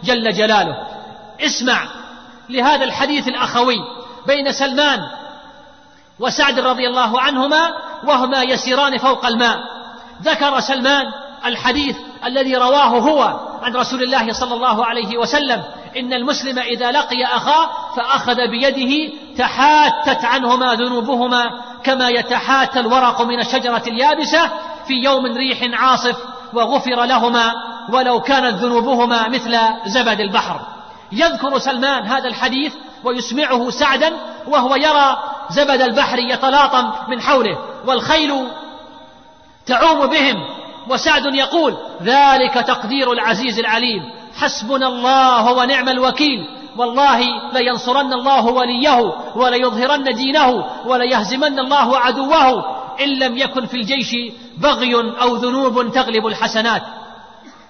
[0.04, 0.76] جل جلاله.
[1.40, 1.88] اسمع
[2.48, 3.76] لهذا الحديث الأخوي
[4.26, 5.00] بين سلمان
[6.18, 7.70] وسعد رضي الله عنهما
[8.04, 9.58] وهما يسيران فوق الماء.
[10.22, 11.04] ذكر سلمان
[11.46, 15.62] الحديث الذي رواه هو عن رسول الله صلى الله عليه وسلم.
[15.96, 21.50] إن المسلم إذا لقي أخاه فأخذ بيده تحاتت عنهما ذنوبهما
[21.84, 24.50] كما يتحاتى الورق من الشجرة اليابسة
[24.86, 26.16] في يوم ريح عاصف
[26.52, 27.52] وغفر لهما
[27.92, 30.60] ولو كانت ذنوبهما مثل زبد البحر.
[31.12, 32.74] يذكر سلمان هذا الحديث
[33.04, 34.12] ويسمعه سعدا
[34.46, 35.18] وهو يرى
[35.50, 38.48] زبد البحر يتلاطم من حوله والخيل
[39.66, 40.36] تعوم بهم
[40.88, 44.02] وسعد يقول ذلك تقدير العزيز العليم.
[44.36, 46.38] حسبنا الله ونعم الوكيل.
[46.76, 47.20] والله
[47.52, 52.64] لينصرن الله وليه وليظهرن دينه وليهزمن الله عدوه.
[53.00, 54.16] إن لم يكن في الجيش
[54.58, 56.82] بغي أو ذنوب تغلب الحسنات.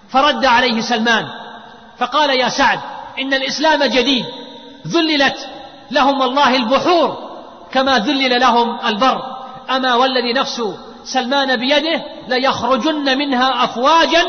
[0.09, 1.27] فرد عليه سلمان.
[1.99, 2.81] فقال يا سعد
[3.21, 4.25] إن الإسلام جديد.
[4.87, 5.49] ذللت
[5.91, 7.19] لهم الله البحور
[7.73, 9.23] كما ذلل لهم البر.
[9.71, 10.63] أما والذي نفس
[11.05, 14.25] سلمان بيده ليخرجن منها أفواجا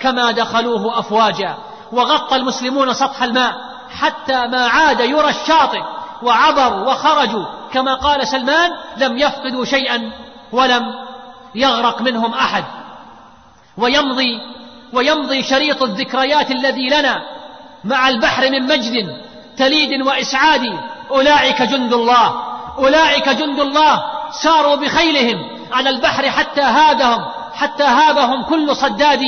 [0.00, 1.54] كما دخلوه أفواجا.
[1.92, 3.54] وغطى المسلمون سطح الماء
[4.00, 5.80] حتى ما عاد يرى الشاطئ
[6.22, 7.44] وعبروا وخرجوا.
[7.72, 10.12] كما قال سلمان لم يفقدوا شيئا
[10.52, 10.82] ولم
[11.54, 12.64] يغرق منهم أحد.
[13.78, 14.40] ويمضي
[14.92, 17.22] ويمضي شريط الذكريات الذي لنا
[17.84, 19.16] مع البحر من مجد
[19.56, 20.62] تليد وإسعاد.
[21.10, 22.44] أولئك جند الله
[22.78, 24.02] أولئك جند الله
[24.42, 25.59] ساروا بخيلهم.
[25.72, 29.20] على البحر حتى هابهم حتى هابهم كل صداد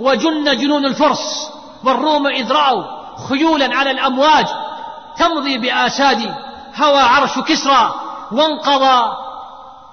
[0.00, 1.50] وجن جنون الفرس
[1.84, 2.84] والروم إذ رأوا
[3.28, 4.46] خيولا على الأمواج
[5.18, 6.34] تمضي بآساد
[6.76, 7.94] هوى عرش كسرى
[8.32, 9.16] وانقضى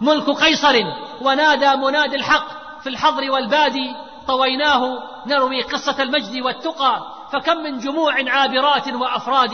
[0.02, 0.84] ملك قيصر
[1.22, 2.46] ونادى منادي الحق
[2.84, 3.96] في الحضر والبادي
[4.28, 9.52] طويناه نروي قصة المجد والتقى فكم من جموع عابرات وأفراد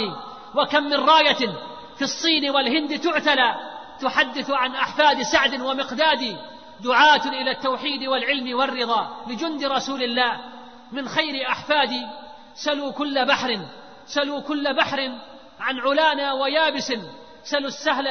[0.55, 1.53] وكم من راية
[1.97, 3.55] في الصين والهند تعتلى
[4.01, 6.37] تحدث عن أحفاد سعد ومقداد
[6.83, 10.41] دعاة إلى التوحيد والعلم والرضا لجند رسول الله.
[10.91, 11.89] من خير أحفاد
[12.55, 13.59] سلوا كل بحر
[14.05, 14.99] سلوا كل بحر
[15.59, 16.93] عن علانا ويابس
[17.43, 18.07] سلوا السهل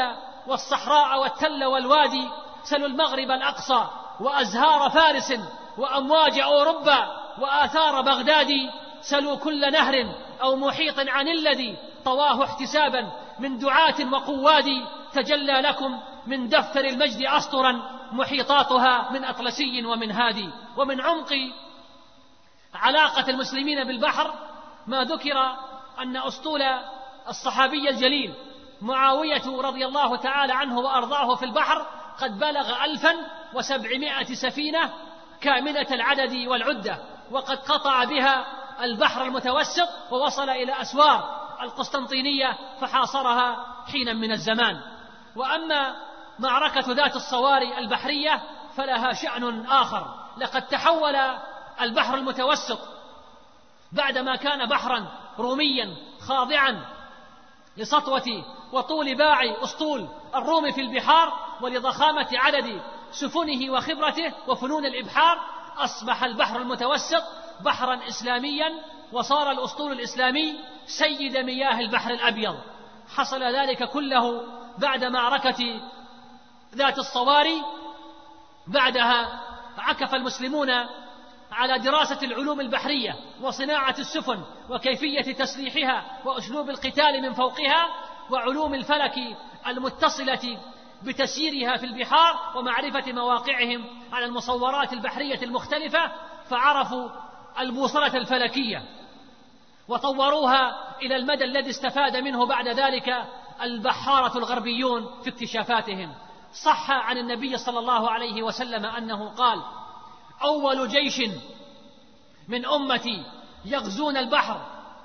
[0.46, 2.28] والصحراء والتل والوادي
[2.64, 3.86] سلوا المغرب الأقصى
[4.20, 5.34] وأزهار فارس
[5.78, 7.06] وأمواج أوروبا
[7.38, 8.48] وآثار بغداد
[9.00, 9.94] سلوا كل نهر
[10.42, 14.66] أو محيط عن الذي طواه احتسابا من دعاة وقواد.
[15.14, 21.32] تجلى لكم من دفتر المجد أسطرا محيطاتها من أطلسي ومن هادي ومن عمق
[22.74, 24.34] علاقة المسلمين بالبحر
[24.86, 25.56] ما ذكر
[25.98, 26.62] أن أسطول
[27.28, 28.34] الصحابي الجليل
[28.82, 31.86] معاوية رضي الله تعالى عنه وأرضاه في البحر
[32.18, 33.14] قد بلغ ألفا
[33.54, 34.92] وسبعمائة سفينة
[35.40, 36.98] كاملة العدد والعدة
[37.30, 38.46] وقد قطع بها
[38.84, 44.80] البحر المتوسط ووصل إلى أسوار القسطنطينية فحاصرها حينا من الزمان.
[45.36, 45.96] وأما
[46.38, 48.42] معركة ذات الصواري البحرية
[48.76, 50.24] فلها شأن آخر.
[50.38, 51.16] لقد تحول
[51.80, 52.78] البحر المتوسط
[53.92, 55.06] بعدما كان بحرا
[55.38, 56.84] روميا خاضعا
[57.76, 65.38] لسطوة وطول باع أسطول الروم في البحار ولضخامة عدد سفنه وخبرته وفنون الإبحار
[65.76, 67.22] أصبح البحر المتوسط
[67.60, 68.72] بحرا إسلاميا
[69.12, 72.56] وصار الأسطول الإسلامي سيد مياه البحر الأبيض.
[73.16, 74.42] حصل ذلك كله
[74.78, 75.80] بعد معركة
[76.74, 77.62] ذات الصواري
[78.66, 79.40] بعدها
[79.78, 80.70] عكف المسلمون
[81.52, 87.86] على دراسة العلوم البحرية وصناعة السفن وكيفية تسليحها وأسلوب القتال من فوقها
[88.30, 89.14] وعلوم الفلك
[89.66, 90.58] المتصلة
[91.02, 96.12] بتسييرها في البحار ومعرفة مواقعهم على المصورات البحرية المختلفة
[96.50, 97.08] فعرفوا
[97.58, 98.82] البوصلة الفلكية
[99.88, 103.24] وطوروها إلى المدى الذي استفاد منه بعد ذلك
[103.62, 106.14] البحارة الغربيون في اكتشافاتهم.
[106.64, 109.62] صح عن النبي صلى الله عليه وسلم أنه قال
[110.42, 111.20] أول جيش
[112.48, 113.24] من أمتي
[113.64, 114.60] يغزون البحر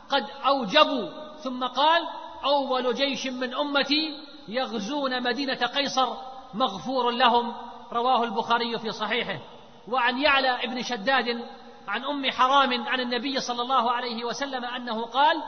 [0.09, 1.09] قد أوجبوا.
[1.43, 2.07] ثم قال
[2.43, 6.07] أول جيش من أمتي يغزون مدينة قيصر
[6.53, 7.53] مغفور لهم.
[7.91, 9.39] رواه البخاري في صحيحه.
[9.87, 11.45] وعن يعلى ابن شداد
[11.87, 15.43] عن أم حرام عن النبي صلى الله عليه وسلم أنه قال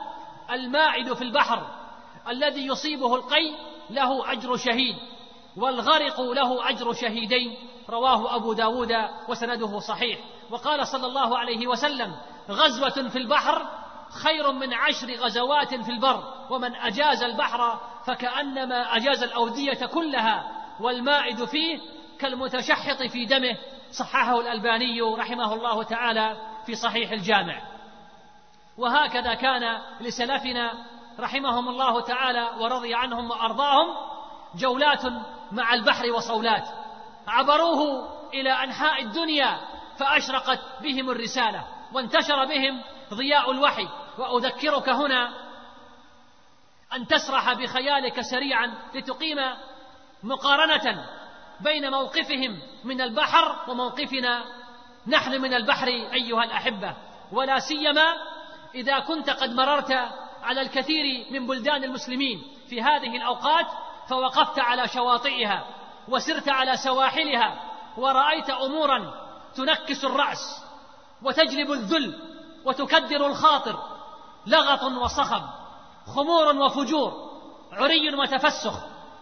[0.51, 1.80] الماعد في البحر
[2.27, 3.55] الذي يصيبه القي
[3.89, 4.95] له أجر شهيد
[5.57, 7.57] والغرق له أجر شهيدين.
[7.89, 8.91] رواه أبو داود
[9.29, 10.19] وسنده صحيح.
[10.51, 12.15] وقال صلى الله عليه وسلم
[12.49, 13.67] غزوة في البحر
[14.23, 21.79] خير من عشر غزوات في البر ومن أجاز البحر فكأنما أجاز الأودية كلها والمائد فيه
[22.19, 23.57] كالمتشحط في دمه.
[23.91, 27.61] صححه الألباني رحمه الله تعالى في صحيح الجامع.
[28.77, 30.85] وهكذا كان لسلفنا
[31.21, 33.87] رحمهم الله تعالى ورضي عنهم وأرضاهم
[34.55, 35.05] جولات
[35.51, 36.67] مع البحر وصولات.
[37.27, 39.59] عبروه إلى أنحاء الدنيا
[39.97, 42.81] فأشرقت بهم الرسالة وانتشر بهم
[43.13, 43.87] ضياء الوحي.
[44.17, 45.33] وأذكرك هنا
[46.93, 49.37] أن تسرح بخيالك سريعا لتقيم
[50.23, 51.05] مقارنة
[51.59, 54.43] بين موقفهم من البحر وموقفنا
[55.07, 56.95] نحن من البحر أيها الأحبة.
[57.31, 58.15] ولا سيما
[58.75, 59.91] إذا كنت قد مررت
[60.43, 63.65] على الكثير من بلدان المسلمين في هذه الأوقات
[64.09, 65.65] فوقفت على شواطئها
[66.07, 69.13] وسرت على سواحلها ورأيت أمورا
[69.55, 70.63] تنكس الرأس
[71.23, 72.19] وتجلب الذل
[72.65, 73.79] وتكدر الخاطر
[74.47, 75.41] لغط وصخب
[76.15, 77.31] خمور وفجور
[77.71, 78.73] عري وتفسخ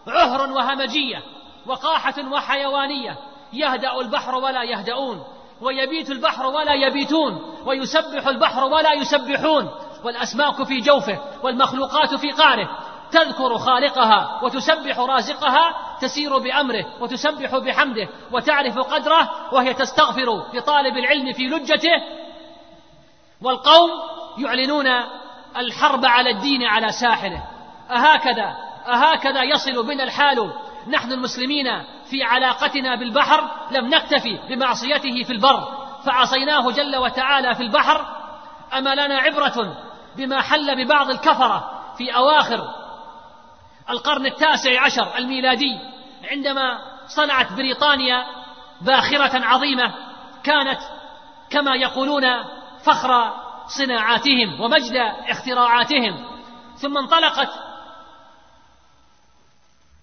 [0.06, 1.22] عهر وهمجية
[1.66, 3.18] وقاحة وحيوانية
[3.52, 5.24] يهدأ البحر ولا يهدؤون
[5.60, 9.70] ويبيت البحر ولا يبيتون ويسبح البحر ولا يسبحون.
[10.04, 12.68] والأسماك في جوفه والمخلوقات في قعره
[13.10, 21.42] تذكر خالقها وتسبح رازقها تسير بأمره وتسبح بحمده وتعرف قدره وهي تستغفر لطالب العلم في
[21.42, 22.02] لجته.
[23.42, 23.90] والقوم
[24.38, 24.86] يعلنون
[25.56, 27.42] الحرب على الدين على ساحره
[27.90, 30.52] أهكذا أهكذا يصل بنا الحال.
[30.88, 31.66] نحن المسلمين
[32.10, 35.68] في علاقتنا بالبحر لم نكتفي بمعصيته في البر
[36.04, 38.06] فعصيناه جل وتعالى في البحر.
[38.72, 42.74] أما لنا عبرة بما حل ببعض الكفرة في أواخر
[43.90, 45.78] القرن التاسع عشر الميلادي
[46.30, 48.26] عندما صنعت بريطانيا
[48.80, 49.94] باخرة عظيمة
[50.42, 50.80] كانت
[51.50, 52.24] كما يقولون
[52.84, 53.34] فخر
[53.66, 54.96] صناعاتهم ومجد
[55.28, 56.24] اختراعاتهم.
[56.76, 57.50] ثم انطلقت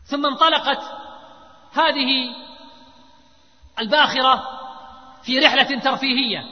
[0.05, 0.81] ثم انطلقت
[1.73, 2.35] هذه
[3.79, 4.43] الباخرة
[5.23, 6.43] في رحلة ترفيهية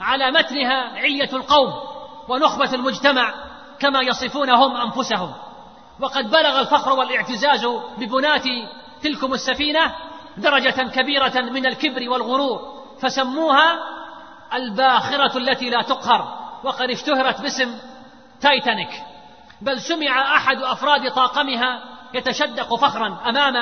[0.00, 1.89] على متنها علية القوم.
[2.30, 3.34] ونخبة المجتمع
[3.78, 5.32] كما يصفونهم أنفسهم.
[6.00, 7.66] وقد بلغ الفخر والاعتزاز
[7.98, 8.44] ببنات
[9.02, 9.94] تلكم السفينة
[10.36, 12.60] درجة كبيرة من الكبر والغرور
[13.00, 13.78] فسموها
[14.54, 17.78] الباخرة التي لا تقهر وقد اشتهرت باسم
[18.40, 18.90] تايتانيك.
[19.60, 21.82] بل سمع أحد أفراد طاقمها
[22.14, 23.54] يتشدق فخرا أمام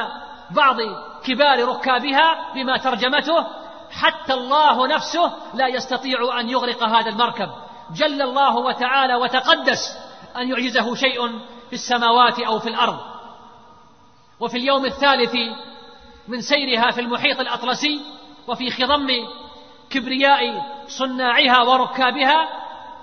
[0.50, 0.76] بعض
[1.24, 3.46] كبار ركابها بما ترجمته
[3.90, 7.48] حتى الله نفسه لا يستطيع أن يغرق هذا المركب.
[7.94, 9.98] جل الله وتعالى وتقدس
[10.36, 11.28] أن يعجزه شيء
[11.68, 12.98] في السماوات أو في الأرض.
[14.40, 15.34] وفي اليوم الثالث
[16.28, 18.00] من سيرها في المحيط الأطلسي
[18.48, 19.08] وفي خضم
[19.90, 20.40] كبرياء
[20.88, 22.48] صناعها وركابها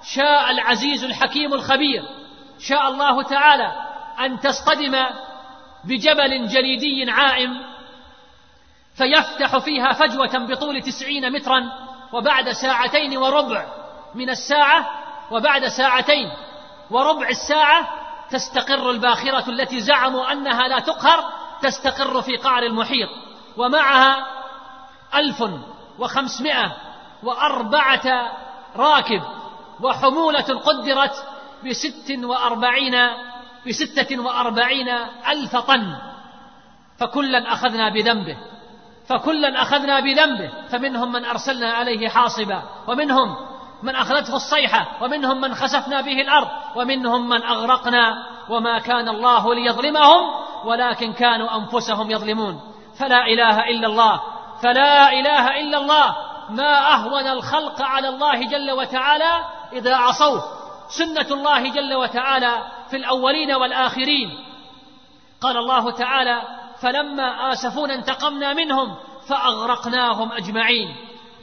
[0.04, 2.04] شاء العزيز الحكيم الخبير.
[2.60, 3.72] شاء الله تعالى
[4.20, 5.06] أن تصطدم
[5.84, 7.76] بجبل جليدي عائم
[8.98, 11.72] فيفتح فيها فجوة بطول تسعين مترا
[12.14, 13.85] وبعد ساعتين وربع
[14.16, 14.90] من الساعة
[15.32, 16.32] وبعد ساعتين
[16.92, 17.88] وربع الساعة
[18.30, 21.24] تستقر الباخرة التي زعموا أنها لا تقهر
[21.62, 23.10] تستقر في قعر المحيط.
[23.58, 24.26] ومعها
[25.16, 25.44] ألف
[26.00, 26.76] وخمسمائة
[27.24, 28.32] وأربعة
[28.76, 29.22] راكب
[29.82, 31.28] وحمولة قدرت
[31.66, 32.96] بست وأربعين
[33.68, 34.90] بستة وأربعين
[35.28, 35.96] ألف طن.
[37.00, 38.38] فكلا أخذنا بذنبه.
[39.08, 40.52] فكلا أخذنا بذنبه.
[40.70, 42.64] فمنهم من أرسلنا عليه حاصبا.
[42.88, 43.45] ومنهم
[43.86, 50.22] من أخذته الصيحة ومنهم من خسفنا به الأرض ومنهم من أغرقنا وما كان الله ليظلمهم
[50.66, 52.62] ولكن كانوا أنفسهم يظلمون.
[53.00, 54.22] فلا إله إلا الله
[54.62, 56.16] فلا إله إلا الله.
[56.50, 60.44] ما أهون الخلق على الله جل وتعالى إذا عصوه.
[60.90, 64.30] سنة الله جل وتعالى في الأولين والآخرين.
[65.42, 66.42] قال الله تعالى
[66.82, 68.96] فلما آسفونا انتقمنا منهم
[69.30, 70.96] فأغرقناهم أجمعين.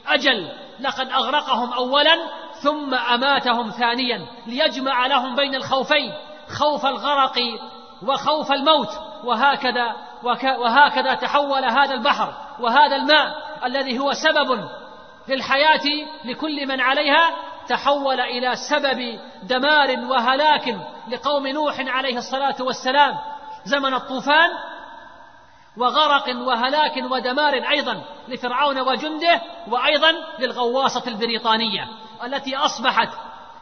[0.07, 2.17] أجل لقد أغرقهم أولا
[2.53, 6.13] ثم أماتهم ثانيا ليجمع لهم بين الخوفين
[6.59, 7.39] خوف الغرق
[8.07, 8.89] وخوف الموت
[9.23, 9.95] وهكذا
[10.59, 14.69] وهكذا تحول هذا البحر وهذا الماء الذي هو سبب
[15.27, 17.29] للحياة لكل من عليها
[17.67, 20.77] تحول إلى سبب دمار وهلاك
[21.11, 23.13] لقوم نوح عليه الصلاة والسلام.
[23.65, 24.49] زمن الطوفان
[25.77, 31.87] وغرق وهلاك ودمار أيضا لفرعون وجنده وأيضا للغواصة البريطانية
[32.23, 33.09] التي أصبحت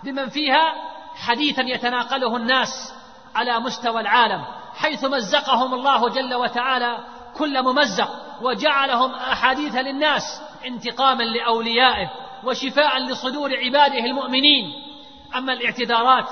[0.04, 0.74] بمن فيها
[1.16, 2.94] حديثا يتناقله الناس
[3.36, 4.46] على مستوى العالم
[4.76, 6.98] حيث مزقهم الله جل وتعالى
[7.38, 8.10] كل ممزق
[8.42, 12.10] وجعلهم أحاديث للناس انتقاما لأوليائه
[12.44, 14.66] وشفاء لصدور عباده المؤمنين.
[15.36, 16.26] أما الاعتذارات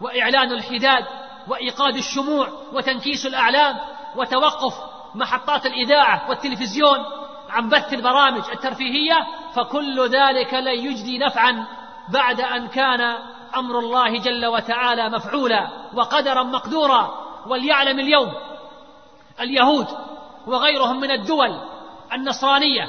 [0.00, 1.04] وإعلان الحداد
[1.48, 3.78] وإيقاد الشموع وتنكيس الأعلام
[4.16, 4.74] وتوقف
[5.14, 6.98] محطات الإذاعة والتلفزيون
[7.50, 11.66] عن بث البرامج الترفيهية فكل ذلك لن يجدي نفعا
[12.12, 13.00] بعد أن كان
[13.56, 17.28] أمر الله جل وتعالى مفعولا وقدرا مقدورا.
[17.46, 18.32] وليعلم اليوم
[19.40, 19.86] اليهود
[20.46, 21.60] وغيرهم من الدول
[22.12, 22.88] النصرانية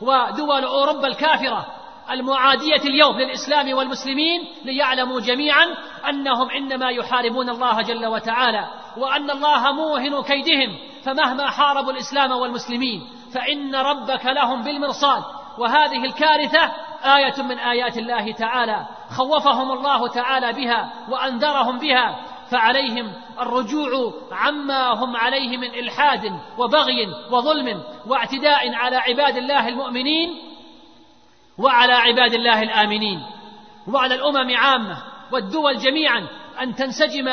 [0.00, 1.66] ودول أوروبا الكافرة
[2.10, 5.66] المعادية اليوم للإسلام والمسلمين ليعلموا جميعا
[6.08, 8.68] أنهم إنما يحاربون الله جل وتعالى.
[8.96, 15.22] وأن الله موهن كيدهم فمهما حاربوا الإسلام والمسلمين فإن ربك لهم بالمرصاد.
[15.58, 16.72] وهذه الكارثة
[17.04, 18.86] آية من آيات الله تعالى.
[19.16, 22.16] خوفهم الله تعالى بها وأنذرهم بها
[22.50, 30.30] فعليهم الرجوع عما هم عليه من إلحاد وبغي وظلم واعتداء على عباد الله المؤمنين
[31.58, 33.22] وعلى عباد الله الآمنين.
[33.88, 36.28] وعلى الأمم عامة والدول جميعا
[36.60, 37.28] أن تنسجم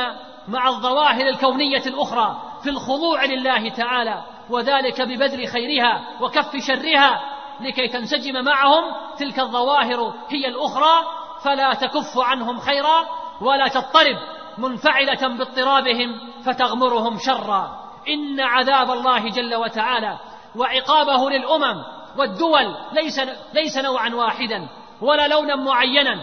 [0.48, 7.22] مع الظواهر الكونية الأخرى في الخضوع لله تعالى وذلك ببذل خيرها وكف شرها
[7.62, 8.84] لكي تنسجم معهم
[9.20, 11.06] تلك الظواهر هي الأخرى
[11.44, 13.06] فلا تكف عنهم خيرا
[13.42, 14.18] ولا تضطرب
[14.58, 17.84] منفعلة باضطرابهم فتغمرهم شرا.
[18.08, 20.20] إن عذاب الله جل وتعالى
[20.56, 21.84] وعقابه للأمم
[22.18, 23.20] والدول ليس
[23.54, 24.68] ليس نوعا واحدا
[25.02, 26.20] ولا لونا معينا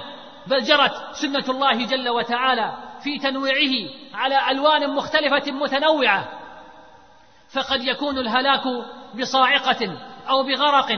[0.46, 6.28] بل جرت سنة الله جل وتعالى في تنويعه على ألوان مختلفة متنوعة
[7.54, 8.62] فقد يكون الهلاك
[9.14, 9.98] بصاعقة
[10.28, 10.88] أو بغرق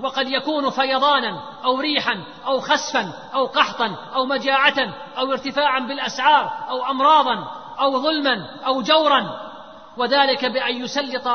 [0.00, 6.90] وقد يكون فيضانا أو ريحا أو خسفا أو قحطا أو مجاعة أو ارتفاعا بالأسعار أو
[6.90, 7.48] أمراضا
[7.80, 9.46] أو ظلما أو جورا
[9.96, 11.28] وذلك بأن يسلط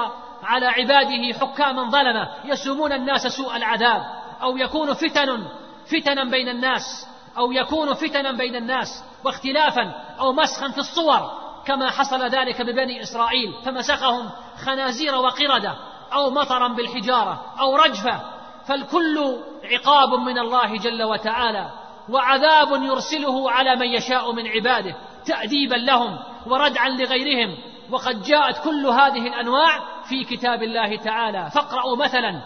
[0.43, 4.01] على عباده حكاما ظلمه يسومون الناس سوء العذاب
[4.41, 5.47] أو يكون فتن
[5.85, 7.07] فتنا بين الناس.
[7.37, 13.53] أو يكون فتنا بين الناس واختلافا أو مسخا في الصور كما حصل ذلك ببني إسرائيل
[13.65, 14.29] فمسخهم
[14.65, 15.75] خنازير وقردة
[16.13, 18.21] أو مطرا بالحجارة أو رجفة.
[18.67, 21.69] فالكل عقاب من الله جل وتعالى
[22.09, 27.57] وعذاب يرسله على من يشاء من عباده تاديبا لهم وردعا لغيرهم.
[27.91, 31.49] وقد جاءت كل هذه الأنواع في كتاب الله تعالى.
[31.55, 32.41] فاقرأوا مثلا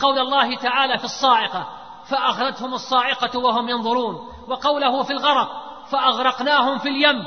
[0.00, 1.77] قول الله تعالى في الصاعقة
[2.08, 5.48] فأخذتهم الصاعقة وهم ينظرون وقوله في الغرق
[5.90, 7.26] فأغرقناهم في اليم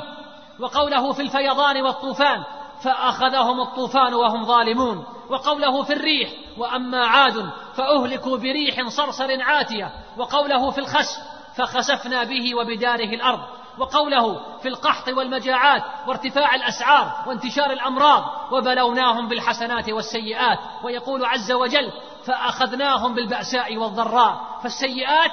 [0.60, 2.42] وقوله في الفيضان والطوفان
[2.82, 10.78] فأخذهم الطوفان وهم ظالمون وقوله في الريح وأما عاد فأهلكوا بريح صرصر عاتية وقوله في
[10.78, 11.18] الخسف
[11.56, 13.40] فخسفنا به وبداره الأرض
[13.78, 21.92] وقوله في القحط والمجاعات وارتفاع الأسعار وانتشار الأمراض وبلوناهم بالحسنات والسيئات ويقول عز وجل
[22.26, 25.30] فأخذناهم بالبأساء والضراء فالسيئات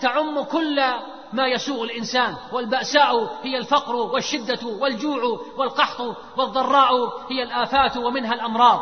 [0.00, 0.80] تعم كل
[1.32, 6.92] ما يسوء الإنسان والبأساء هي الفقر والشدة والجوع والقحط والضراء
[7.30, 8.80] هي الآفات ومنها الأمراض.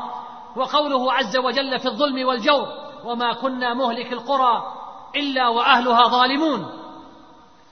[0.57, 2.69] وقوله عز وجل في الظلم والجور
[3.05, 4.63] وما كنا مهلك القرى
[5.17, 6.67] إلا وأهلها ظالمون.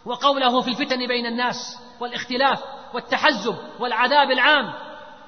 [0.06, 2.62] وقوله في الفتن بين الناس والاختلاف
[2.94, 4.72] والتحزب والعذاب العام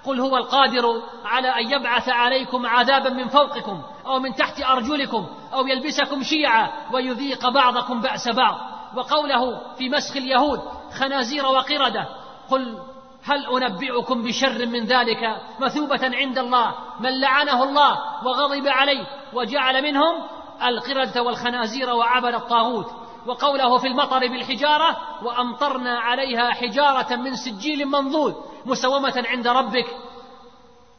[0.08, 5.66] قل هو القادر على أن يبعث عليكم عذابا من فوقكم أو من تحت أرجلكم أو
[5.66, 8.58] يلبسكم شيعا ويذيق بعضكم بأس بعض.
[8.96, 10.60] وقوله في مسخ اليهود
[10.98, 12.08] خنازير وقردة
[12.50, 12.78] قل
[13.24, 20.22] هل أنبئكم بشر من ذلك مثوبة عند الله من لعنه الله وغضب عليه وجعل منهم
[20.62, 22.86] القردة والخنازير وعبد الطاغوت
[23.28, 28.34] وقوله في المطر بالحجارة وأمطرنا عليها حجارة من سجيل منضود
[28.66, 29.86] مسومة عند ربك.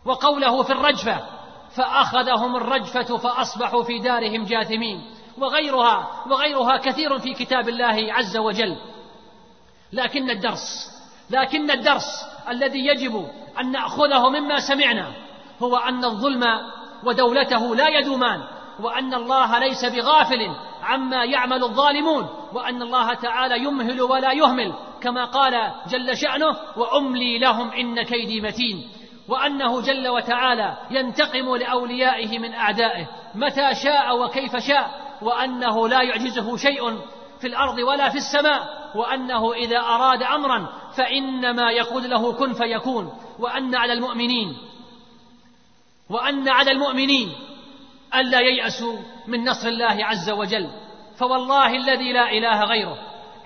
[0.06, 1.26] وقوله في الرجفة
[1.76, 5.16] فأخذهم الرجفة فأصبحوا في دارهم جاثمين.
[5.38, 8.78] وغيرها وغيرها كثير في كتاب الله عز وجل.
[9.94, 10.90] لكن الدرس
[11.30, 15.14] لكن الدرس الذي يجب أن نأخذه مما سمعنا
[15.62, 16.44] هو أن الظلم
[17.04, 18.59] ودولته لا يدومان.
[18.82, 25.72] وأن الله ليس بغافل عما يعمل الظالمون وأن الله تعالى يمهل ولا يهمل كما قال
[25.90, 28.90] جل شأنه وأملي لهم إن كيدي متين
[29.30, 36.98] وأنه جل وتعالى ينتقم لأوليائه من أعدائه متى شاء وكيف شاء وأنه لا يعجزه شيء
[37.42, 43.76] في الأرض ولا في السماء وأنه إذا أراد أمرا فإنما يقول له كن فيكون وأن
[43.76, 44.58] على المؤمنين
[46.10, 47.30] وأن على المؤمنين
[48.16, 48.97] ألا ييأسوا
[49.28, 50.70] من نصر الله عز وجل.
[51.18, 52.97] فوالله الذي لا إله غيره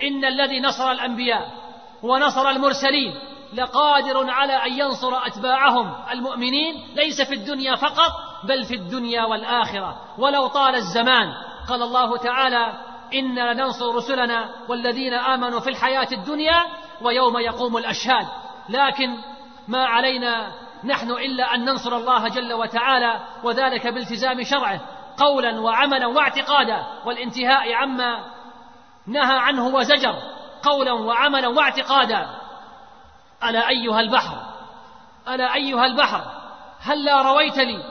[0.02, 1.50] إن الذي نصر الأنبياء
[2.02, 3.14] ونصر المرسلين
[3.52, 8.12] لقادر على أن ينصر أتباعهم المؤمنين ليس في الدنيا فقط
[8.44, 9.96] بل في الدنيا والآخرة.
[10.18, 11.32] ولو طال الزمان
[11.68, 12.72] قال الله تعالى
[13.14, 16.64] أنا لننصر رسلنا والذين امنوا في الحياة الدنيا
[17.02, 18.26] ويوم يقوم الاشهاد.
[18.68, 19.16] لكن
[19.68, 20.52] ما علينا
[20.84, 24.80] نحن إلا أن ننصر الله جل وتعالى وذلك بالتزام شرعه
[25.16, 28.24] قولا وعملا واعتقادا والانتهاء عما
[29.06, 30.14] نهى عنه وزجر
[30.62, 32.26] قولا وعملا واعتقادا.
[33.44, 34.36] ألا أيها البحر؟
[35.28, 36.24] ألا أيها البحر؟
[36.80, 37.82] هلا رويت لي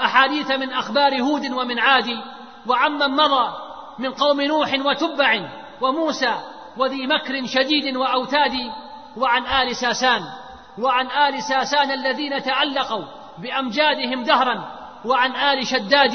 [0.00, 2.18] أحاديث من أخبار هود ومن عاد؟
[2.66, 3.52] وعمن مضى
[3.98, 5.48] من قوم نوح وتبع
[5.80, 6.34] وموسى
[6.76, 8.52] وذي مكر شديد وأوتاد
[9.16, 10.20] وعن آل ساسان.
[10.78, 13.04] وعن آل ساسان الذين تعلقوا
[13.38, 16.14] بأمجادهم دهرا وعن آل شداد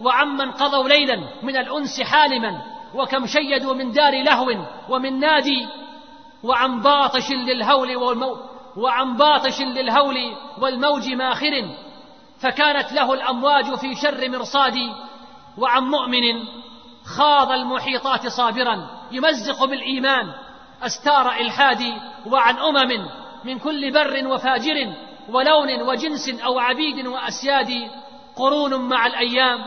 [0.00, 2.62] وعمن قضوا ليلا من الأنس حالما
[2.94, 4.46] وكم شيدوا من دار لهو
[4.88, 5.68] ومن نادي
[6.42, 8.36] وعن باطش للهول والمو
[8.76, 10.16] وعن باطش للهول
[10.58, 11.68] والموج ماخر
[12.40, 14.74] فكانت له الأمواج في شر مرصاد
[15.58, 16.44] وعن مؤمن
[17.04, 20.32] خاض المحيطات صابرا يمزق بالإيمان
[20.82, 21.82] أستار الحاد
[22.26, 23.08] وعن أمم
[23.46, 24.94] من كل بر وفاجر
[25.28, 27.70] ولون وجنس أو عبيد وأسياد
[28.36, 29.66] قرون مع الأيام.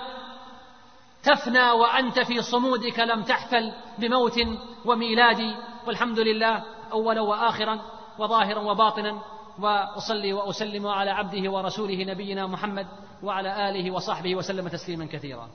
[1.24, 4.40] تفنى وأنت في صمودك لم تحفل بموت
[4.86, 5.56] وميلاد.
[5.88, 7.80] والحمد لله أولا وآخرا
[8.20, 9.22] وظاهرا وباطنا.
[9.60, 12.88] وأصلي وأسلم على عبده ورسوله نبينا محمد
[13.24, 15.50] وعلى آله وصحبه وسلم تسليما كثيرا.